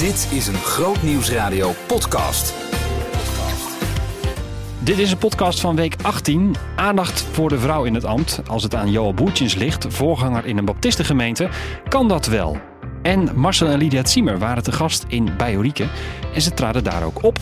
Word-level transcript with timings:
Dit 0.00 0.28
is 0.32 0.46
een 0.46 0.54
Groot 0.54 1.02
Nieuwsradio 1.02 1.72
podcast. 1.86 2.54
Dit 4.78 4.98
is 4.98 5.10
een 5.10 5.18
podcast 5.18 5.60
van 5.60 5.76
week 5.76 5.94
18. 6.02 6.56
Aandacht 6.76 7.20
voor 7.32 7.48
de 7.48 7.58
vrouw 7.58 7.84
in 7.84 7.94
het 7.94 8.04
ambt. 8.04 8.40
Als 8.46 8.62
het 8.62 8.74
aan 8.74 8.90
Joel 8.90 9.14
Boertjens 9.14 9.54
ligt, 9.54 9.86
voorganger 9.88 10.46
in 10.46 10.58
een 10.58 10.64
baptistengemeente, 10.64 11.48
kan 11.88 12.08
dat 12.08 12.26
wel. 12.26 12.58
En 13.02 13.30
Marcel 13.34 13.68
en 13.68 13.78
Lydia 13.78 14.06
Ziemer 14.06 14.38
waren 14.38 14.62
te 14.62 14.72
gast 14.72 15.04
in 15.08 15.36
Bijorieke 15.36 15.88
en 16.34 16.42
ze 16.42 16.54
traden 16.54 16.84
daar 16.84 17.04
ook 17.04 17.22
op. 17.22 17.38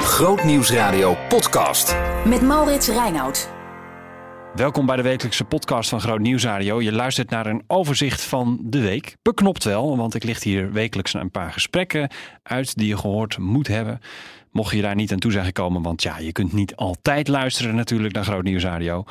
Groot 0.00 0.44
Nieuwsradio 0.44 1.16
podcast. 1.28 1.96
Met 2.24 2.42
Maurits 2.42 2.88
Reinoud. 2.88 3.59
Welkom 4.54 4.86
bij 4.86 4.96
de 4.96 5.02
wekelijkse 5.02 5.44
podcast 5.44 5.88
van 5.88 6.00
Groot 6.00 6.20
Nieuwsradio. 6.20 6.82
Je 6.82 6.92
luistert 6.92 7.30
naar 7.30 7.46
een 7.46 7.62
overzicht 7.66 8.22
van 8.22 8.58
de 8.62 8.80
week. 8.80 9.16
Beknopt 9.22 9.64
wel, 9.64 9.96
want 9.96 10.14
ik 10.14 10.24
licht 10.24 10.42
hier 10.42 10.72
wekelijks 10.72 11.14
een 11.14 11.30
paar 11.30 11.52
gesprekken 11.52 12.10
uit 12.42 12.76
die 12.76 12.88
je 12.88 12.96
gehoord 12.96 13.38
moet 13.38 13.66
hebben. 13.66 14.00
Mocht 14.50 14.74
je 14.74 14.82
daar 14.82 14.94
niet 14.94 15.12
aan 15.12 15.18
toe 15.18 15.32
zijn 15.32 15.44
gekomen, 15.44 15.82
want 15.82 16.02
ja, 16.02 16.18
je 16.18 16.32
kunt 16.32 16.52
niet 16.52 16.76
altijd 16.76 17.28
luisteren 17.28 17.74
natuurlijk 17.74 18.14
naar 18.14 18.24
Groot 18.24 18.42
Nieuwsradio. 18.42 19.04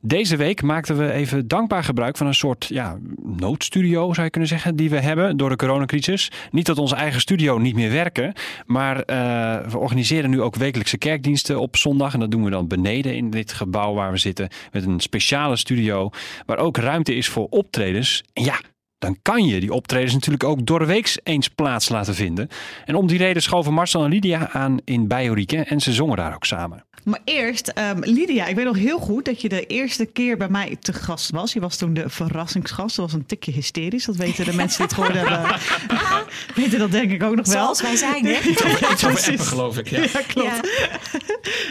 Deze 0.00 0.36
week 0.36 0.62
maakten 0.62 0.98
we 0.98 1.12
even 1.12 1.48
dankbaar 1.48 1.84
gebruik 1.84 2.16
van 2.16 2.26
een 2.26 2.34
soort 2.34 2.64
ja, 2.64 2.98
noodstudio, 3.22 4.12
zou 4.12 4.24
je 4.24 4.30
kunnen 4.30 4.48
zeggen, 4.48 4.76
die 4.76 4.90
we 4.90 5.00
hebben 5.00 5.36
door 5.36 5.48
de 5.48 5.56
coronacrisis. 5.56 6.30
Niet 6.50 6.66
dat 6.66 6.78
onze 6.78 6.94
eigen 6.94 7.20
studio 7.20 7.58
niet 7.58 7.74
meer 7.74 7.90
werken, 7.90 8.32
maar 8.66 9.02
eh, 9.02 9.70
we 9.70 9.78
organiseren 9.78 10.30
nu 10.30 10.42
ook 10.42 10.56
wekelijkse 10.56 10.98
kerkdiensten 10.98 11.60
op 11.60 11.76
zondag. 11.76 12.14
En 12.14 12.20
dat 12.20 12.30
doen 12.30 12.44
we 12.44 12.50
dan 12.50 12.68
beneden 12.68 13.16
in 13.16 13.30
dit 13.30 13.52
gebouw 13.52 13.94
waar 13.94 14.10
we 14.10 14.18
zitten, 14.18 14.48
met 14.72 14.86
een 14.86 15.00
speciale 15.00 15.56
studio, 15.56 16.10
waar 16.46 16.58
ook 16.58 16.76
ruimte 16.76 17.14
is 17.14 17.28
voor 17.28 17.46
optredens. 17.50 18.24
En 18.32 18.44
ja, 18.44 18.60
dan 18.98 19.18
kan 19.22 19.44
je 19.44 19.60
die 19.60 19.72
optredens 19.72 20.12
natuurlijk 20.12 20.44
ook 20.44 20.66
doorweeks 20.66 21.18
eens 21.22 21.48
plaats 21.48 21.88
laten 21.88 22.14
vinden. 22.14 22.48
En 22.84 22.94
om 22.94 23.06
die 23.06 23.18
reden 23.18 23.42
schoven 23.42 23.72
Marcel 23.72 24.04
en 24.04 24.10
Lydia 24.10 24.50
aan 24.50 24.78
in 24.84 25.08
Bijorieke 25.08 25.56
en 25.56 25.80
ze 25.80 25.92
zongen 25.92 26.16
daar 26.16 26.34
ook 26.34 26.44
samen. 26.44 26.87
Maar 27.04 27.20
eerst, 27.24 27.72
um, 27.78 27.98
Lydia, 28.00 28.46
ik 28.46 28.54
weet 28.56 28.64
nog 28.64 28.76
heel 28.76 28.98
goed 28.98 29.24
dat 29.24 29.40
je 29.40 29.48
de 29.48 29.66
eerste 29.66 30.04
keer 30.04 30.36
bij 30.36 30.48
mij 30.48 30.76
te 30.80 30.92
gast 30.92 31.30
was. 31.30 31.52
Je 31.52 31.60
was 31.60 31.76
toen 31.76 31.94
de 31.94 32.08
verrassingsgast. 32.08 32.96
Dat 32.96 33.04
was 33.04 33.14
een 33.14 33.26
tikje 33.26 33.52
hysterisch. 33.52 34.04
Dat 34.04 34.16
weten 34.16 34.44
de 34.44 34.54
mensen 34.54 34.76
die 34.78 34.86
het 34.86 34.94
gehoord 34.94 35.28
hebben. 35.28 35.58
weten 36.62 36.78
dat 36.78 36.90
denk 36.90 37.10
ik 37.10 37.22
ook 37.22 37.36
nog 37.36 37.46
wel. 37.46 37.54
Zoals 37.54 37.82
wij 37.82 37.96
zijn, 37.96 38.24
hè? 38.24 38.40
Iets 38.50 38.64
over 38.64 38.86
appen, 38.86 39.38
geloof 39.38 39.78
ik. 39.78 39.88
Ja, 39.88 40.00
Ja, 40.02 40.20
klopt. 40.26 40.68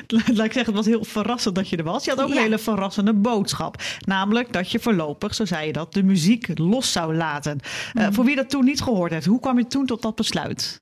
Laat 0.37 0.45
ik 0.45 0.53
zeggen, 0.53 0.65
het 0.65 0.75
was 0.75 0.85
heel 0.85 1.03
verrassend 1.03 1.55
dat 1.55 1.69
je 1.69 1.77
er 1.77 1.83
was. 1.83 2.03
Je 2.03 2.09
had 2.09 2.21
ook 2.21 2.29
een 2.29 2.37
hele 2.37 2.57
verrassende 2.57 3.13
boodschap. 3.13 3.81
Namelijk 4.05 4.53
dat 4.53 4.71
je 4.71 4.79
voorlopig, 4.79 5.35
zo 5.35 5.45
zei 5.45 5.65
je 5.65 5.73
dat, 5.73 5.93
de 5.93 6.03
muziek 6.03 6.59
los 6.59 6.91
zou 6.91 7.15
laten. 7.15 7.59
Eh, 7.93 8.07
voor 8.11 8.25
wie 8.25 8.35
dat 8.35 8.49
toen 8.49 8.65
niet 8.65 8.81
gehoord 8.81 9.11
heeft, 9.11 9.25
hoe 9.25 9.39
kwam 9.39 9.57
je 9.57 9.67
toen 9.67 9.85
tot 9.85 10.01
dat 10.01 10.15
besluit? 10.15 10.81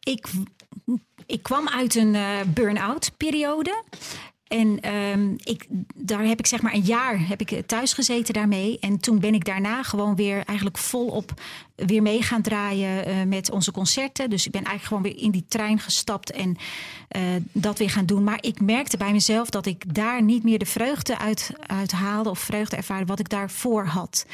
Ik, 0.00 0.26
ik 1.26 1.42
kwam 1.42 1.68
uit 1.68 1.94
een 1.94 2.14
eh, 2.14 2.40
burn-out 2.46 3.12
periode. 3.16 3.82
En 4.52 4.80
ehm, 4.80 5.32
ik, 5.36 5.66
daar 5.94 6.24
heb 6.24 6.38
ik 6.38 6.46
zeg 6.46 6.62
maar 6.62 6.74
een 6.74 6.80
jaar 6.80 7.28
heb 7.28 7.40
ik 7.40 7.66
thuis 7.66 7.92
gezeten 7.92 8.34
daarmee. 8.34 8.78
En 8.80 9.00
toen 9.00 9.20
ben 9.20 9.34
ik 9.34 9.44
daarna 9.44 9.82
gewoon 9.82 10.16
weer 10.16 10.42
eigenlijk 10.44 10.78
volop 10.78 11.32
weer 11.74 12.02
mee 12.02 12.22
gaan 12.22 12.42
draaien 12.42 13.04
eh, 13.04 13.22
met 13.26 13.50
onze 13.50 13.72
concerten. 13.72 14.30
Dus 14.30 14.46
ik 14.46 14.52
ben 14.52 14.64
eigenlijk 14.64 14.88
gewoon 14.88 15.14
weer 15.14 15.24
in 15.24 15.30
die 15.30 15.44
trein 15.48 15.78
gestapt 15.78 16.30
en 16.30 16.56
eh, 17.08 17.22
dat 17.52 17.78
weer 17.78 17.90
gaan 17.90 18.06
doen. 18.06 18.24
Maar 18.24 18.38
ik 18.40 18.60
merkte 18.60 18.96
bij 18.96 19.12
mezelf 19.12 19.50
dat 19.50 19.66
ik 19.66 19.94
daar 19.94 20.22
niet 20.22 20.42
meer 20.42 20.58
de 20.58 20.66
vreugde 20.66 21.18
uit, 21.18 21.50
uit 21.66 21.92
haalde 21.92 22.30
of 22.30 22.38
vreugde 22.38 22.76
ervaarde 22.76 23.06
wat 23.06 23.18
ik 23.18 23.28
daarvoor 23.28 23.86
had. 23.86 24.26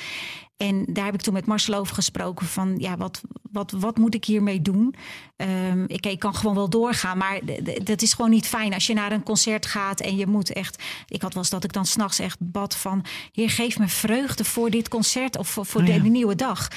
En 0.58 0.84
daar 0.88 1.04
heb 1.04 1.14
ik 1.14 1.20
toen 1.20 1.34
met 1.34 1.46
Marcel 1.46 1.74
over 1.74 1.94
gesproken 1.94 2.46
van 2.46 2.74
ja, 2.78 2.96
wat, 2.96 3.20
wat, 3.52 3.70
wat 3.70 3.98
moet 3.98 4.14
ik 4.14 4.24
hiermee 4.24 4.62
doen? 4.62 4.94
Ehm, 5.36 5.84
ik, 5.86 6.06
ik 6.06 6.18
kan 6.18 6.34
gewoon 6.34 6.54
wel 6.54 6.70
doorgaan, 6.70 7.18
maar 7.18 7.40
dat 7.84 8.02
is 8.02 8.12
gewoon 8.12 8.30
niet 8.30 8.46
fijn 8.46 8.74
als 8.74 8.86
je 8.86 8.94
naar 8.94 9.12
een 9.12 9.22
concert 9.22 9.66
gaat 9.66 10.00
en 10.00 10.16
je 10.16 10.26
moet 10.26 10.52
echt. 10.52 10.82
Ik 11.08 11.22
had 11.22 11.34
wel 11.34 11.42
eens 11.42 11.52
dat 11.52 11.64
ik 11.64 11.72
dan 11.72 11.86
s'nachts 11.86 12.18
echt 12.18 12.36
bad 12.40 12.76
van 12.76 13.04
Heer, 13.32 13.50
geef 13.50 13.78
me 13.78 13.88
vreugde 13.88 14.44
voor 14.44 14.70
dit 14.70 14.88
concert 14.88 15.36
of 15.36 15.48
voor, 15.48 15.66
voor 15.66 15.84
de, 15.84 16.02
de 16.02 16.08
nieuwe 16.08 16.34
dag. 16.34 16.68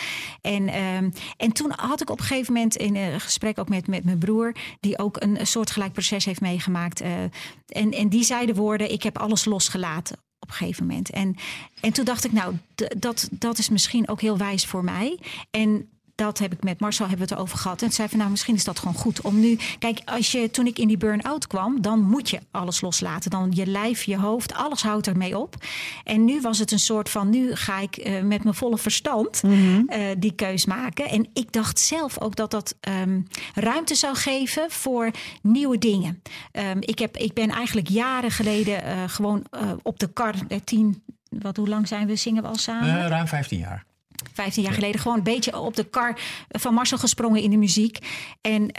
En, 0.42 0.68
ehm, 0.68 1.10
en 1.38 1.52
toen 1.52 1.72
had 1.76 2.02
ik 2.02 2.10
op 2.10 2.20
een 2.20 2.26
gegeven 2.26 2.54
moment 2.54 2.76
in 2.76 2.96
een 2.96 3.22
gesprek 3.22 3.60
ook 3.60 3.70
met, 3.70 3.88
met 3.88 4.04
mijn 4.04 4.18
broer, 4.18 4.56
die 4.80 5.00
ook 5.00 5.22
een, 5.22 5.48
soortgelijk 5.48 5.94
proces 5.94 6.26
heeft 6.26 6.42
meegemaakt. 6.42 7.02
eh, 7.02 7.24
en, 7.68 7.92
en 7.92 8.10
die 8.10 8.24
zei 8.24 8.46
de 8.46 8.54
woorden: 8.54 8.92
Ik 8.92 9.04
heb 9.04 9.18
alles 9.18 9.46
losgelaten 9.46 10.18
een 10.52 10.58
gegeven 10.58 10.86
moment. 10.86 11.10
En, 11.10 11.36
en 11.82 11.94
toen 11.94 12.06
dacht 12.06 12.26
ik, 12.26 12.32
nou, 12.32 12.56
dat, 12.98 13.30
dat 13.32 13.58
is 13.58 13.70
misschien 13.70 14.08
ook 14.08 14.22
heel 14.22 14.38
wijs 14.38 14.66
voor 14.66 14.84
mij. 14.84 15.20
En 15.52 15.90
dat 16.16 16.38
heb 16.38 16.54
ik 16.54 16.64
met 16.64 16.80
Marcel 16.80 17.08
hebben 17.08 17.28
we 17.28 17.34
het 17.34 17.44
over 17.44 17.58
gehad. 17.58 17.82
En 17.82 17.88
toen 17.88 17.96
zei 17.96 18.10
van, 18.10 18.18
nou, 18.18 18.30
misschien 18.30 18.56
is 18.56 18.64
dat 18.64 18.80
gewoon 18.80 18.94
goed 18.94 19.22
om 19.22 19.40
nu... 19.40 19.58
Kijk, 19.80 20.02
als 20.06 20.32
je, 20.32 20.52
toen 20.52 20.68
ik 20.68 20.80
in 20.80 20.88
die 20.88 20.98
burn-out 20.98 21.48
kwam, 21.48 21.82
dan 21.82 22.02
moet 22.02 22.30
je 22.30 22.40
alles 22.52 22.82
loslaten. 22.82 23.32
Dan 23.32 23.52
je 23.54 23.66
lijf, 23.66 24.04
je 24.04 24.18
hoofd, 24.18 24.54
alles 24.54 24.82
houdt 24.82 25.08
ermee 25.08 25.38
op. 25.38 25.56
En 26.04 26.26
nu 26.26 26.42
was 26.42 26.60
het 26.60 26.72
een 26.72 26.80
soort 26.80 27.10
van, 27.10 27.30
nu 27.30 27.56
ga 27.56 27.80
ik 27.80 27.98
eh, 27.98 28.22
met 28.22 28.44
mijn 28.44 28.56
volle 28.56 28.78
verstand 28.78 29.42
eh, 29.88 30.06
die 30.18 30.34
keus 30.34 30.66
maken. 30.66 31.10
En 31.10 31.30
ik 31.34 31.52
dacht 31.52 31.80
zelf 31.80 32.20
ook 32.20 32.36
dat 32.36 32.52
dat 32.52 32.76
ehm, 32.80 33.22
ruimte 33.56 33.96
zou 33.96 34.16
geven 34.16 34.72
voor 34.72 35.12
nieuwe 35.42 35.78
dingen. 35.78 36.22
Ehm, 36.52 36.78
ik, 36.80 37.00
heb, 37.00 37.18
ik 37.18 37.34
ben 37.34 37.50
eigenlijk 37.50 37.88
jaren 37.88 38.32
geleden 38.32 38.84
eh, 38.84 39.04
gewoon 39.08 39.46
eh, 39.50 39.72
op 39.82 40.00
de 40.00 40.14
kar, 40.14 40.36
tien... 40.64 41.04
Wat, 41.30 41.58
hoe 41.58 41.68
lang 41.68 41.88
zijn 41.88 42.08
we? 42.08 42.16
Zingen 42.16 42.42
we 42.42 42.48
al 42.48 42.56
samen? 42.56 43.08
Ruim 43.08 43.28
15 43.28 43.60
jaar. 43.60 43.86
15 44.34 44.64
jaar 44.64 44.74
geleden 44.74 45.02
gewoon 45.02 45.18
een 45.18 45.24
beetje 45.24 45.60
op 45.60 45.76
de 45.76 45.84
kar 45.84 46.20
van 46.50 46.74
Marcel 46.74 46.98
gesprongen 46.98 47.42
in 47.42 47.50
de 47.50 47.58
muziek. 47.58 47.98
En 48.42 48.72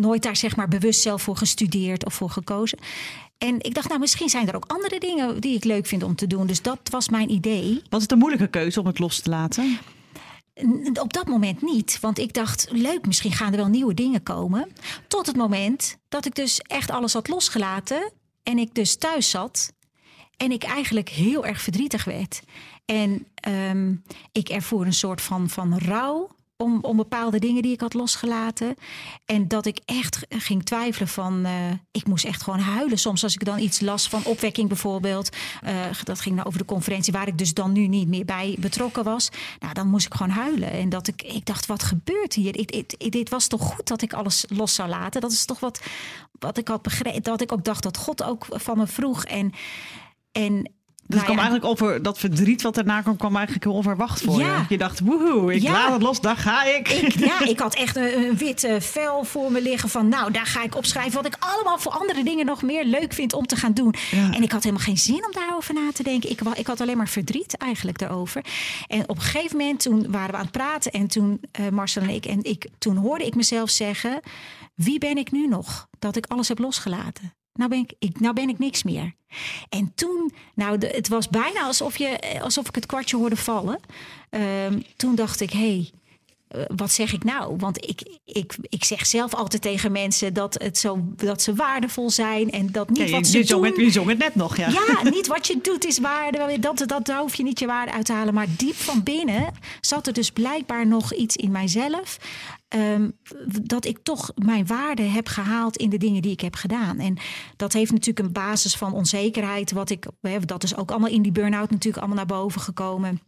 nooit 0.00 0.22
daar 0.22 0.36
zeg 0.36 0.56
maar 0.56 0.68
bewust 0.68 1.00
zelf 1.00 1.22
voor 1.22 1.36
gestudeerd 1.36 2.04
of 2.04 2.14
voor 2.14 2.30
gekozen. 2.30 2.78
En 3.38 3.54
ik 3.58 3.74
dacht, 3.74 3.88
nou, 3.88 4.00
misschien 4.00 4.28
zijn 4.28 4.48
er 4.48 4.56
ook 4.56 4.64
andere 4.66 5.00
dingen 5.00 5.40
die 5.40 5.56
ik 5.56 5.64
leuk 5.64 5.86
vind 5.86 6.02
om 6.02 6.14
te 6.14 6.26
doen. 6.26 6.46
Dus 6.46 6.62
dat 6.62 6.78
was 6.90 7.08
mijn 7.08 7.30
idee. 7.30 7.82
Was 7.88 8.02
het 8.02 8.12
een 8.12 8.18
moeilijke 8.18 8.48
keuze 8.48 8.80
om 8.80 8.86
het 8.86 8.98
los 8.98 9.20
te 9.20 9.30
laten? 9.30 9.78
Op 11.00 11.12
dat 11.12 11.26
moment 11.26 11.62
niet, 11.62 11.98
want 12.00 12.18
ik 12.18 12.32
dacht, 12.32 12.68
leuk, 12.70 13.06
misschien 13.06 13.32
gaan 13.32 13.52
er 13.52 13.58
wel 13.58 13.68
nieuwe 13.68 13.94
dingen 13.94 14.22
komen. 14.22 14.72
Tot 15.08 15.26
het 15.26 15.36
moment 15.36 15.96
dat 16.08 16.26
ik 16.26 16.34
dus 16.34 16.58
echt 16.58 16.90
alles 16.90 17.12
had 17.12 17.28
losgelaten 17.28 18.12
en 18.42 18.58
ik 18.58 18.74
dus 18.74 18.96
thuis 18.96 19.30
zat 19.30 19.72
en 20.40 20.52
ik 20.52 20.62
eigenlijk 20.62 21.08
heel 21.08 21.46
erg 21.46 21.60
verdrietig 21.60 22.04
werd. 22.04 22.42
En 22.84 23.26
ehm, 23.34 23.94
ik 24.32 24.48
ervoer 24.48 24.86
een 24.86 24.92
soort 24.92 25.20
van, 25.20 25.48
van 25.48 25.78
rouw 25.78 26.28
om, 26.56 26.78
om 26.82 26.96
bepaalde 26.96 27.38
dingen 27.38 27.62
die 27.62 27.72
ik 27.72 27.80
had 27.80 27.94
losgelaten. 27.94 28.76
En 29.24 29.48
dat 29.48 29.66
ik 29.66 29.80
echt 29.84 30.26
ging 30.28 30.64
twijfelen 30.64 31.08
van... 31.08 31.44
eh, 31.44 31.52
ik 31.90 32.06
moest 32.06 32.24
echt 32.24 32.42
gewoon 32.42 32.58
huilen. 32.58 32.98
Soms 32.98 33.22
als 33.22 33.34
ik 33.34 33.44
dan 33.44 33.58
iets 33.58 33.80
las 33.80 34.08
van 34.08 34.24
opwekking 34.24 34.68
bijvoorbeeld. 34.68 35.36
eh, 35.62 35.74
dat 36.04 36.20
ging 36.20 36.36
dan 36.36 36.44
over 36.46 36.58
de 36.58 36.64
conferentie 36.64 37.12
waar 37.12 37.28
ik 37.28 37.38
dus 37.38 37.54
dan 37.54 37.72
nu 37.72 37.86
niet 37.86 38.08
meer 38.08 38.24
bij 38.24 38.56
betrokken 38.58 39.04
was. 39.04 39.28
Nou, 39.58 39.74
dan 39.74 39.88
moest 39.88 40.06
ik 40.06 40.14
gewoon 40.14 40.32
huilen. 40.32 40.70
En 40.70 40.88
dat 40.88 41.08
ik, 41.08 41.22
ik 41.22 41.46
dacht, 41.46 41.66
wat 41.66 41.82
gebeurt 41.82 42.34
hier? 42.34 42.66
Dit 42.96 43.28
was 43.28 43.46
toch 43.46 43.62
goed 43.62 43.86
dat 43.86 44.02
ik 44.02 44.12
alles 44.12 44.44
los 44.48 44.74
zou 44.74 44.88
laten? 44.88 45.20
Dat 45.20 45.32
is 45.32 45.44
toch 45.44 45.60
wat, 45.60 45.80
wat 46.32 46.58
ik 46.58 46.68
had 46.68 46.82
begrepen. 46.82 47.22
Dat 47.22 47.40
ik 47.40 47.52
ook 47.52 47.64
dacht 47.64 47.82
dat 47.82 47.96
God 47.96 48.22
ook 48.22 48.46
van 48.50 48.78
me 48.78 48.86
vroeg. 48.86 49.24
En... 49.24 49.52
en 50.32 50.52
Dus 50.52 51.20
het 51.20 51.28
nou 51.28 51.36
kwam 51.36 51.36
ja, 51.36 51.50
eigenlijk 51.50 51.64
over 51.64 52.02
dat 52.02 52.18
verdriet 52.18 52.62
wat 52.62 52.76
erna 52.78 53.00
kwam, 53.02 53.16
kwam 53.16 53.34
eigenlijk 53.36 53.64
heel 53.64 53.74
onverwacht 53.74 54.20
voor 54.22 54.40
Ja. 54.40 54.56
je. 54.56 54.64
Je 54.68 54.78
dacht, 54.78 55.00
woehoe, 55.00 55.54
ik 55.54 55.62
Ja. 55.62 55.72
laat 55.72 55.92
het 55.92 56.02
los, 56.02 56.20
daar 56.20 56.36
ga 56.36 56.64
ik. 56.64 56.88
Ik, 56.88 57.18
ja, 57.18 57.40
ik 57.54 57.58
had 57.58 57.74
echt 57.74 57.96
een, 57.96 58.18
een 58.18 58.36
wit 58.36 58.64
eh, 58.64 58.80
vel 58.80 59.24
voor 59.24 59.52
me 59.52 59.62
liggen 59.62 59.88
van... 59.88 60.08
nou, 60.08 60.32
daar 60.32 60.46
ga 60.46 60.62
ik 60.62 60.76
opschrijven 60.76 61.12
wat 61.14 61.26
ik 61.26 61.36
allemaal 61.38 61.78
voor 61.78 61.92
andere 61.92 62.24
dingen 62.24 62.46
nog 62.46 62.62
meer 62.62 62.84
leuk 62.84 63.12
vind 63.12 63.32
om 63.32 63.46
te 63.46 63.56
gaan 63.56 63.72
doen. 63.72 63.94
En 64.10 64.42
ik 64.42 64.52
had 64.52 64.62
helemaal 64.62 64.84
geen 64.84 64.98
zin 64.98 65.24
om 65.26 65.32
daarover 65.32 65.74
na 65.74 65.92
te 65.92 66.02
denken. 66.02 66.30
Ik, 66.30 66.40
ik 66.40 66.66
had 66.66 66.80
alleen 66.80 66.96
maar 66.96 67.08
verdriet 67.08 67.56
eigenlijk 67.56 67.98
daarover. 67.98 68.44
En 68.86 69.08
op 69.08 69.16
een 69.16 69.22
gegeven 69.22 69.56
moment, 69.56 69.80
toen 69.80 70.10
waren 70.10 70.30
we 70.30 70.36
aan 70.36 70.42
het 70.42 70.50
praten... 70.52 70.92
en 70.92 71.06
toen 71.06 71.40
eh, 71.52 71.68
Marcel 71.68 72.02
en 72.02 72.08
ik, 72.10 72.26
en 72.26 72.44
ik, 72.44 72.66
toen 72.78 72.96
hoorde 72.96 73.26
ik 73.26 73.34
mezelf 73.34 73.70
zeggen... 73.70 74.20
wie 74.74 74.98
ben 74.98 75.16
ik 75.16 75.30
nu 75.32 75.46
nog 75.46 75.88
dat 75.98 76.16
ik 76.16 76.26
alles 76.26 76.48
heb 76.48 76.58
losgelaten? 76.58 77.34
Nou 77.60 77.72
ben 77.72 77.80
ik, 77.80 77.92
ik, 77.98 78.20
nou 78.20 78.34
ben 78.34 78.48
ik 78.48 78.58
niks 78.58 78.82
meer. 78.82 79.14
En 79.68 79.92
toen, 79.94 80.32
nou, 80.54 80.78
de, 80.78 80.86
het 80.86 81.08
was 81.08 81.28
bijna 81.28 81.62
alsof, 81.62 81.98
je, 81.98 82.40
alsof 82.42 82.68
ik 82.68 82.74
het 82.74 82.86
kwartje 82.86 83.16
hoorde 83.16 83.36
vallen. 83.36 83.80
Ehm, 84.30 84.80
toen 84.96 85.14
dacht 85.14 85.40
ik, 85.40 85.50
hé, 85.50 85.58
hey, 85.58 85.90
wat 86.76 86.90
zeg 86.90 87.12
ik 87.12 87.24
nou? 87.24 87.56
Want 87.56 87.88
ik, 87.88 88.18
ik, 88.24 88.56
ik 88.60 88.84
zeg 88.84 89.06
zelf 89.06 89.34
altijd 89.34 89.62
tegen 89.62 89.92
mensen 89.92 90.34
dat, 90.34 90.54
het 90.62 90.78
zo, 90.78 90.98
dat 91.16 91.42
ze 91.42 91.54
waardevol 91.54 92.10
zijn 92.10 92.50
en 92.50 92.72
dat 92.72 92.88
niet 92.88 92.98
Ja, 92.98 93.04
je, 93.04 93.10
wat 93.10 93.26
ze 93.26 93.38
je, 93.38 93.44
doen. 93.44 93.64
het, 93.64 93.76
je 93.76 93.90
zong 93.90 94.08
het 94.08 94.18
net 94.18 94.34
nog, 94.34 94.56
ja. 94.56 94.68
Ja, 94.68 95.10
niet 95.10 95.26
wat 95.26 95.46
je 95.46 95.58
doet 95.62 95.84
is 95.84 95.98
waarde. 95.98 96.58
Dat, 96.58 96.82
dat, 96.86 97.06
daar 97.06 97.20
hoef 97.20 97.34
je 97.34 97.42
niet 97.42 97.58
je 97.58 97.66
waarde 97.66 97.92
uit 97.92 98.04
te 98.04 98.12
halen. 98.12 98.34
Maar 98.34 98.46
diep 98.56 98.74
van 98.74 99.02
binnen 99.02 99.52
zat 99.80 100.06
er 100.06 100.12
dus 100.12 100.30
blijkbaar 100.30 100.86
nog 100.86 101.14
iets 101.14 101.36
in 101.36 101.50
mijzelf. 101.50 102.18
ehm, 102.68 103.10
dat 103.62 103.84
ik 103.84 103.98
toch 104.02 104.30
mijn 104.34 104.66
waarde 104.66 105.02
heb 105.02 105.28
gehaald 105.28 105.76
in 105.76 105.90
de 105.90 105.98
dingen 105.98 106.22
die 106.22 106.32
ik 106.32 106.40
heb 106.40 106.54
gedaan. 106.54 106.98
En 106.98 107.16
dat 107.56 107.72
heeft 107.72 107.90
natuurlijk 107.92 108.26
een 108.26 108.32
basis 108.32 108.76
van 108.76 108.92
onzekerheid. 108.92 109.72
Wat 109.72 109.90
ik, 109.90 110.06
dat 110.44 110.62
is 110.62 110.76
ook 110.76 110.90
allemaal 110.90 111.10
in 111.10 111.22
die 111.22 111.32
burn-out 111.32 111.70
natuurlijk 111.70 111.96
allemaal 111.96 112.16
naar 112.16 112.38
boven 112.38 112.60
gekomen. 112.60 113.20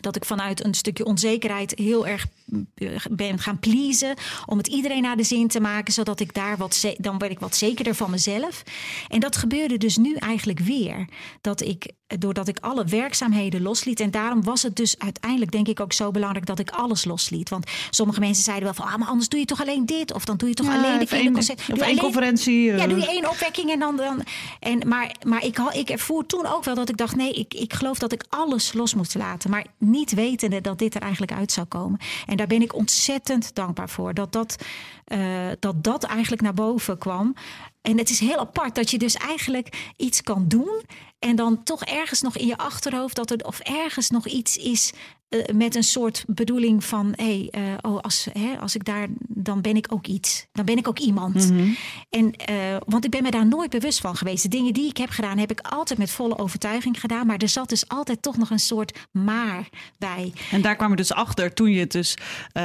Dat 0.00 0.16
ik 0.16 0.24
vanuit 0.24 0.64
een 0.64 0.74
stukje 0.74 1.04
onzekerheid 1.04 1.72
heel 1.78 2.06
erg 2.06 2.26
eh, 2.74 2.88
ben 3.10 3.38
gaan 3.38 3.58
pleasen. 3.58 4.14
Om 4.46 4.58
het 4.58 4.66
iedereen 4.66 5.02
naar 5.02 5.16
de 5.16 5.22
zin 5.22 5.48
te 5.48 5.60
maken. 5.60 5.92
Zodat 5.92 6.20
ik 6.20 6.34
daar 6.34 6.56
wat, 6.56 6.94
dan 6.96 7.18
werd 7.18 7.32
ik 7.32 7.38
wat 7.38 7.56
zekerder 7.56 7.94
van 7.94 8.10
mezelf. 8.10 8.62
En 9.08 9.20
dat 9.20 9.36
gebeurde 9.36 9.78
dus 9.78 9.96
nu 9.96 10.14
eigenlijk 10.14 10.58
weer. 10.58 11.08
Dat 11.40 11.60
ik, 11.60 11.92
doordat 12.18 12.48
ik 12.48 12.58
alle 12.60 12.84
werkzaamheden 12.84 13.62
losliet. 13.62 14.00
En 14.00 14.10
daarom 14.10 14.44
was 14.44 14.62
het 14.62 14.76
dus 14.76 14.98
uiteindelijk 14.98 15.52
denk 15.52 15.68
ik 15.68 15.80
ook 15.80 15.92
zo 15.92 16.10
belangrijk 16.10 16.46
dat 16.46 16.58
ik 16.58 16.70
alles 16.70 17.04
losliet. 17.04 17.48
Want 17.48 17.70
sommige 17.90 18.20
mensen 18.20 18.44
zeiden 18.44 18.64
wel 18.64 18.74
van, 18.74 18.86
ah, 18.86 18.96
maar 18.96 19.08
anders 19.08 19.28
doe 19.28 19.40
je 19.40 19.46
toch 19.46 19.60
alleen 19.60 19.86
dit. 19.86 20.12
Of 20.12 20.24
dan 20.24 20.36
doe 20.36 20.48
je 20.48 20.54
toch 20.54 20.68
alleen 20.68 20.98
de 20.98 21.06
kinderconcert. 21.06 21.62
Of 21.72 21.78
één 21.78 21.98
conferentie. 21.98 22.62
Ja, 22.62 22.86
doe 22.86 22.98
je 22.98 23.08
één 23.08 23.30
opwekking 23.30 23.70
en 23.70 23.78
dan... 23.78 23.96
dan 23.96 24.24
en, 24.60 24.88
maar 24.88 25.10
maar 25.24 25.44
ik, 25.44 25.58
ik 25.58 25.90
ervoer 25.90 26.26
toen 26.26 26.46
ook 26.46 26.64
wel 26.64 26.74
dat 26.74 26.88
ik 26.88 26.96
dacht, 26.96 27.16
nee, 27.16 27.32
ik, 27.32 27.54
ik 27.54 27.72
geloof 27.72 27.98
dat 27.98 28.12
ik 28.12 28.24
alles 28.28 28.72
los 28.72 28.94
moet 28.94 29.14
laten. 29.14 29.50
Maar 29.50 29.66
niet 29.90 30.14
wetende 30.14 30.60
dat 30.60 30.78
dit 30.78 30.94
er 30.94 31.00
eigenlijk 31.00 31.32
uit 31.32 31.52
zou 31.52 31.66
komen. 31.66 32.00
En 32.26 32.36
daar 32.36 32.46
ben 32.46 32.62
ik 32.62 32.74
ontzettend 32.74 33.54
dankbaar 33.54 33.88
voor. 33.88 34.14
Dat 34.14 34.32
dat, 34.32 34.64
uh, 35.06 35.48
dat, 35.58 35.84
dat 35.84 36.04
eigenlijk 36.04 36.42
naar 36.42 36.54
boven 36.54 36.98
kwam. 36.98 37.34
En 37.82 37.98
het 37.98 38.10
is 38.10 38.20
heel 38.20 38.38
apart 38.38 38.74
dat 38.74 38.90
je 38.90 38.98
dus 38.98 39.14
eigenlijk 39.14 39.92
iets 39.96 40.22
kan 40.22 40.48
doen. 40.48 40.82
En 41.18 41.36
dan 41.36 41.62
toch 41.62 41.84
ergens 41.84 42.20
nog 42.20 42.36
in 42.36 42.46
je 42.46 42.56
achterhoofd 42.56 43.16
dat 43.16 43.30
er 43.30 43.44
of 43.44 43.58
ergens 43.58 44.10
nog 44.10 44.26
iets 44.26 44.56
is 44.56 44.92
uh, 45.30 45.44
met 45.54 45.74
een 45.74 45.82
soort 45.82 46.24
bedoeling 46.26 46.84
van 46.84 47.12
hé, 47.16 47.48
hey, 47.52 47.62
uh, 47.62 47.74
oh, 47.80 47.98
als, 47.98 48.26
hè, 48.32 48.58
als 48.60 48.74
ik 48.74 48.84
daar, 48.84 49.06
dan 49.28 49.60
ben 49.60 49.76
ik 49.76 49.86
ook 49.92 50.06
iets. 50.06 50.46
Dan 50.52 50.64
ben 50.64 50.76
ik 50.76 50.88
ook 50.88 50.98
iemand. 50.98 51.50
Mm 51.50 51.58
-hmm. 51.58 51.76
En 52.10 52.34
uh, 52.50 52.76
want 52.86 53.04
ik 53.04 53.10
ben 53.10 53.22
me 53.22 53.30
daar 53.30 53.46
nooit 53.46 53.70
bewust 53.70 54.00
van 54.00 54.16
geweest. 54.16 54.42
De 54.42 54.48
dingen 54.48 54.72
die 54.72 54.88
ik 54.88 54.96
heb 54.96 55.10
gedaan, 55.10 55.38
heb 55.38 55.50
ik 55.50 55.60
altijd 55.60 55.98
met 55.98 56.10
volle 56.10 56.38
overtuiging 56.38 57.00
gedaan. 57.00 57.26
Maar 57.26 57.36
er 57.36 57.48
zat 57.48 57.68
dus 57.68 57.88
altijd 57.88 58.22
toch 58.22 58.36
nog 58.36 58.50
een 58.50 58.58
soort 58.58 58.98
maar 59.10 59.68
bij. 59.98 60.32
En 60.50 60.62
daar 60.62 60.76
kwam 60.76 60.90
je 60.90 60.96
dus 60.96 61.12
achter 61.12 61.54
toen 61.54 61.70
je 61.70 61.80
het 61.80 61.92
dus 61.92 62.14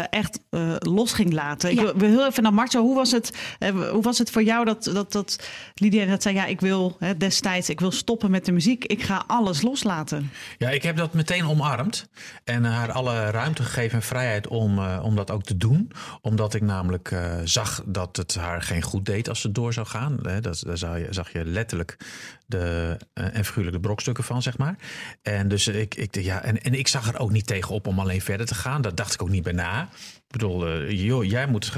echt 0.10 0.40
los 0.80 1.14
ging 1.14 1.34
laten. 1.34 1.76
Ja. 1.76 1.90
Ik 1.90 1.96
wil 1.96 2.10
heel 2.10 2.26
even 2.26 2.44
naar 2.44 2.54
Marco. 2.54 2.82
Hoe 2.82 2.96
was 2.96 3.12
het, 3.12 3.32
hoe 3.92 4.02
was 4.02 4.18
het 4.18 4.32
voor 4.32 4.44
jou 4.44 4.66
dat, 4.66 4.84
dat, 4.84 5.12
dat 5.12 5.50
Lydia 5.74 6.06
dat 6.06 6.22
zei, 6.22 6.36
ja, 6.36 6.46
ik 6.46 6.62
wil 6.62 6.96
hè, 7.00 7.18
destijds, 7.18 7.70
ik 7.70 7.80
wil 7.80 7.92
stoppen 7.92 8.32
met 8.32 8.46
de 8.46 8.52
muziek. 8.52 8.86
Ik 8.86 9.04
ga 9.04 9.24
alles 9.28 9.62
loslaten. 9.62 10.32
Ja, 10.58 10.70
ik 10.70 10.84
heb 10.84 10.98
dat 10.98 11.14
meteen 11.14 11.48
omarmd. 11.48 12.10
En 12.44 12.55
haar 12.64 12.92
alle 12.92 13.30
ruimte 13.30 13.64
gegeven 13.64 13.98
en 13.98 14.06
vrijheid 14.06 14.48
om, 14.48 14.80
uh, 14.80 15.00
om 15.04 15.16
dat 15.16 15.32
ook 15.32 15.44
te 15.44 15.58
doen. 15.58 15.92
Omdat 16.22 16.54
ik 16.54 16.62
namelijk 16.62 17.12
uh, 17.12 17.34
zag 17.44 17.84
dat 17.86 18.18
het 18.18 18.36
haar 18.36 18.62
geen 18.62 18.82
goed 18.82 19.06
deed 19.06 19.30
als 19.30 19.42
ze 19.42 19.52
door 19.52 19.74
zou 19.74 19.88
gaan. 19.88 20.20
Hè, 20.22 20.42
dat, 20.42 20.64
daar 20.66 20.78
zag 20.78 20.98
je, 20.98 21.08
zag 21.10 21.32
je 21.32 21.46
letterlijk 21.46 21.98
de, 22.46 22.98
uh, 23.14 23.36
en 23.36 23.46
figuurlijk 23.46 23.76
de 23.76 23.82
brokstukken 23.82 24.24
van, 24.24 24.42
zeg 24.42 24.58
maar. 24.58 24.76
En, 25.22 25.48
dus 25.48 25.68
ik, 25.68 25.96
ik, 25.96 26.16
ja, 26.16 26.42
en, 26.42 26.62
en 26.62 26.74
ik 26.74 26.88
zag 26.88 27.14
er 27.14 27.20
ook 27.20 27.32
niet 27.32 27.48
tegenop 27.48 27.88
om 27.88 28.00
alleen 28.00 28.22
verder 28.22 28.46
te 28.46 28.56
gaan. 28.56 28.82
Daar 28.82 28.96
dacht 28.96 29.14
ik 29.14 29.22
ook 29.22 29.30
niet 29.30 29.44
bij 29.44 29.54
na. 29.54 29.84
Ik 30.16 30.32
bedoel, 30.42 30.84
joh, 30.84 31.24
jij 31.24 31.48
moet 31.48 31.72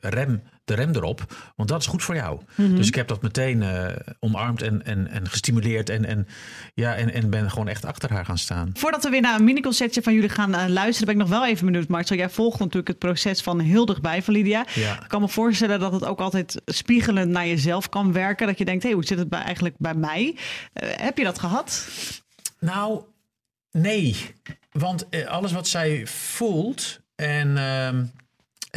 rem 0.00 0.42
de 0.68 0.74
rem 0.74 0.94
erop. 0.94 1.52
Want 1.56 1.68
dat 1.68 1.80
is 1.80 1.86
goed 1.86 2.02
voor 2.02 2.14
jou. 2.14 2.40
Mm 2.54 2.66
-hmm. 2.66 2.76
Dus 2.76 2.86
ik 2.88 2.94
heb 2.94 3.08
dat 3.08 3.22
meteen 3.22 3.62
uh, 3.62 3.86
omarmd 4.18 4.62
en, 4.62 4.84
en, 4.84 5.08
en 5.08 5.28
gestimuleerd. 5.28 5.90
En, 5.90 6.04
en, 6.04 6.26
ja, 6.74 6.94
en, 6.94 7.12
en 7.12 7.30
ben 7.30 7.50
gewoon 7.50 7.68
echt 7.68 7.84
achter 7.84 8.12
haar 8.12 8.24
gaan 8.24 8.38
staan. 8.38 8.70
Voordat 8.74 9.04
we 9.04 9.10
weer 9.10 9.20
naar 9.20 9.38
een 9.38 9.44
miniconcertje 9.44 10.02
van 10.02 10.14
jullie 10.14 10.28
gaan 10.28 10.54
uh, 10.54 10.64
luisteren, 10.66 11.06
ben 11.06 11.24
ik 11.24 11.30
nog 11.30 11.38
wel 11.40 11.46
even 11.46 11.66
benieuwd, 11.66 11.88
Marcel. 11.88 12.16
Jij 12.16 12.30
volgt 12.30 12.58
natuurlijk 12.58 12.88
het 12.88 12.98
proces 12.98 13.40
van 13.40 13.60
heel 13.60 13.86
dichtbij 13.86 14.22
van 14.22 14.34
Lydia. 14.34 14.66
Ja. 14.74 15.02
Ik 15.02 15.08
kan 15.08 15.20
me 15.20 15.28
voorstellen 15.28 15.80
dat 15.80 15.92
het 15.92 16.04
ook 16.04 16.20
altijd 16.20 16.60
spiegelend 16.66 17.30
naar 17.30 17.46
jezelf 17.46 17.88
kan 17.88 18.12
werken. 18.12 18.46
Dat 18.46 18.58
je 18.58 18.64
denkt, 18.64 18.82
hé, 18.82 18.88
hey, 18.88 18.98
hoe 18.98 19.06
zit 19.06 19.18
het 19.18 19.28
bij, 19.28 19.40
eigenlijk 19.40 19.74
bij 19.78 19.94
mij? 19.94 20.36
Uh, 20.36 20.90
heb 20.96 21.18
je 21.18 21.24
dat 21.24 21.38
gehad? 21.38 21.88
Nou, 22.60 23.02
nee. 23.70 24.16
Want 24.72 25.26
alles 25.26 25.52
wat 25.52 25.68
zij 25.68 26.06
voelt 26.06 27.00
en, 27.14 27.56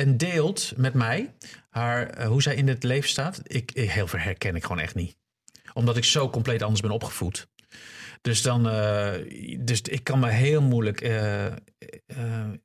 en 0.01 0.17
deelt 0.17 0.73
met 0.77 0.93
mij, 0.93 1.33
haar, 1.69 2.19
uh, 2.19 2.27
hoe 2.27 2.41
zij 2.41 2.55
in 2.55 2.67
het 2.67 2.83
leven 2.83 3.09
staat, 3.09 3.41
ik, 3.43 3.71
ik, 3.71 3.91
heel 3.91 4.07
veel 4.07 4.19
herken 4.19 4.55
ik 4.55 4.63
gewoon 4.63 4.79
echt 4.79 4.95
niet. 4.95 5.15
Omdat 5.73 5.97
ik 5.97 6.03
zo 6.03 6.29
compleet 6.29 6.61
anders 6.61 6.81
ben 6.81 6.91
opgevoed. 6.91 7.47
Dus, 8.21 8.41
dan, 8.41 8.67
uh, 8.67 9.11
dus 9.59 9.81
ik 9.81 10.03
kan 10.03 10.19
me 10.19 10.29
heel 10.29 10.61
moeilijk 10.61 11.01
uh, 11.01 11.45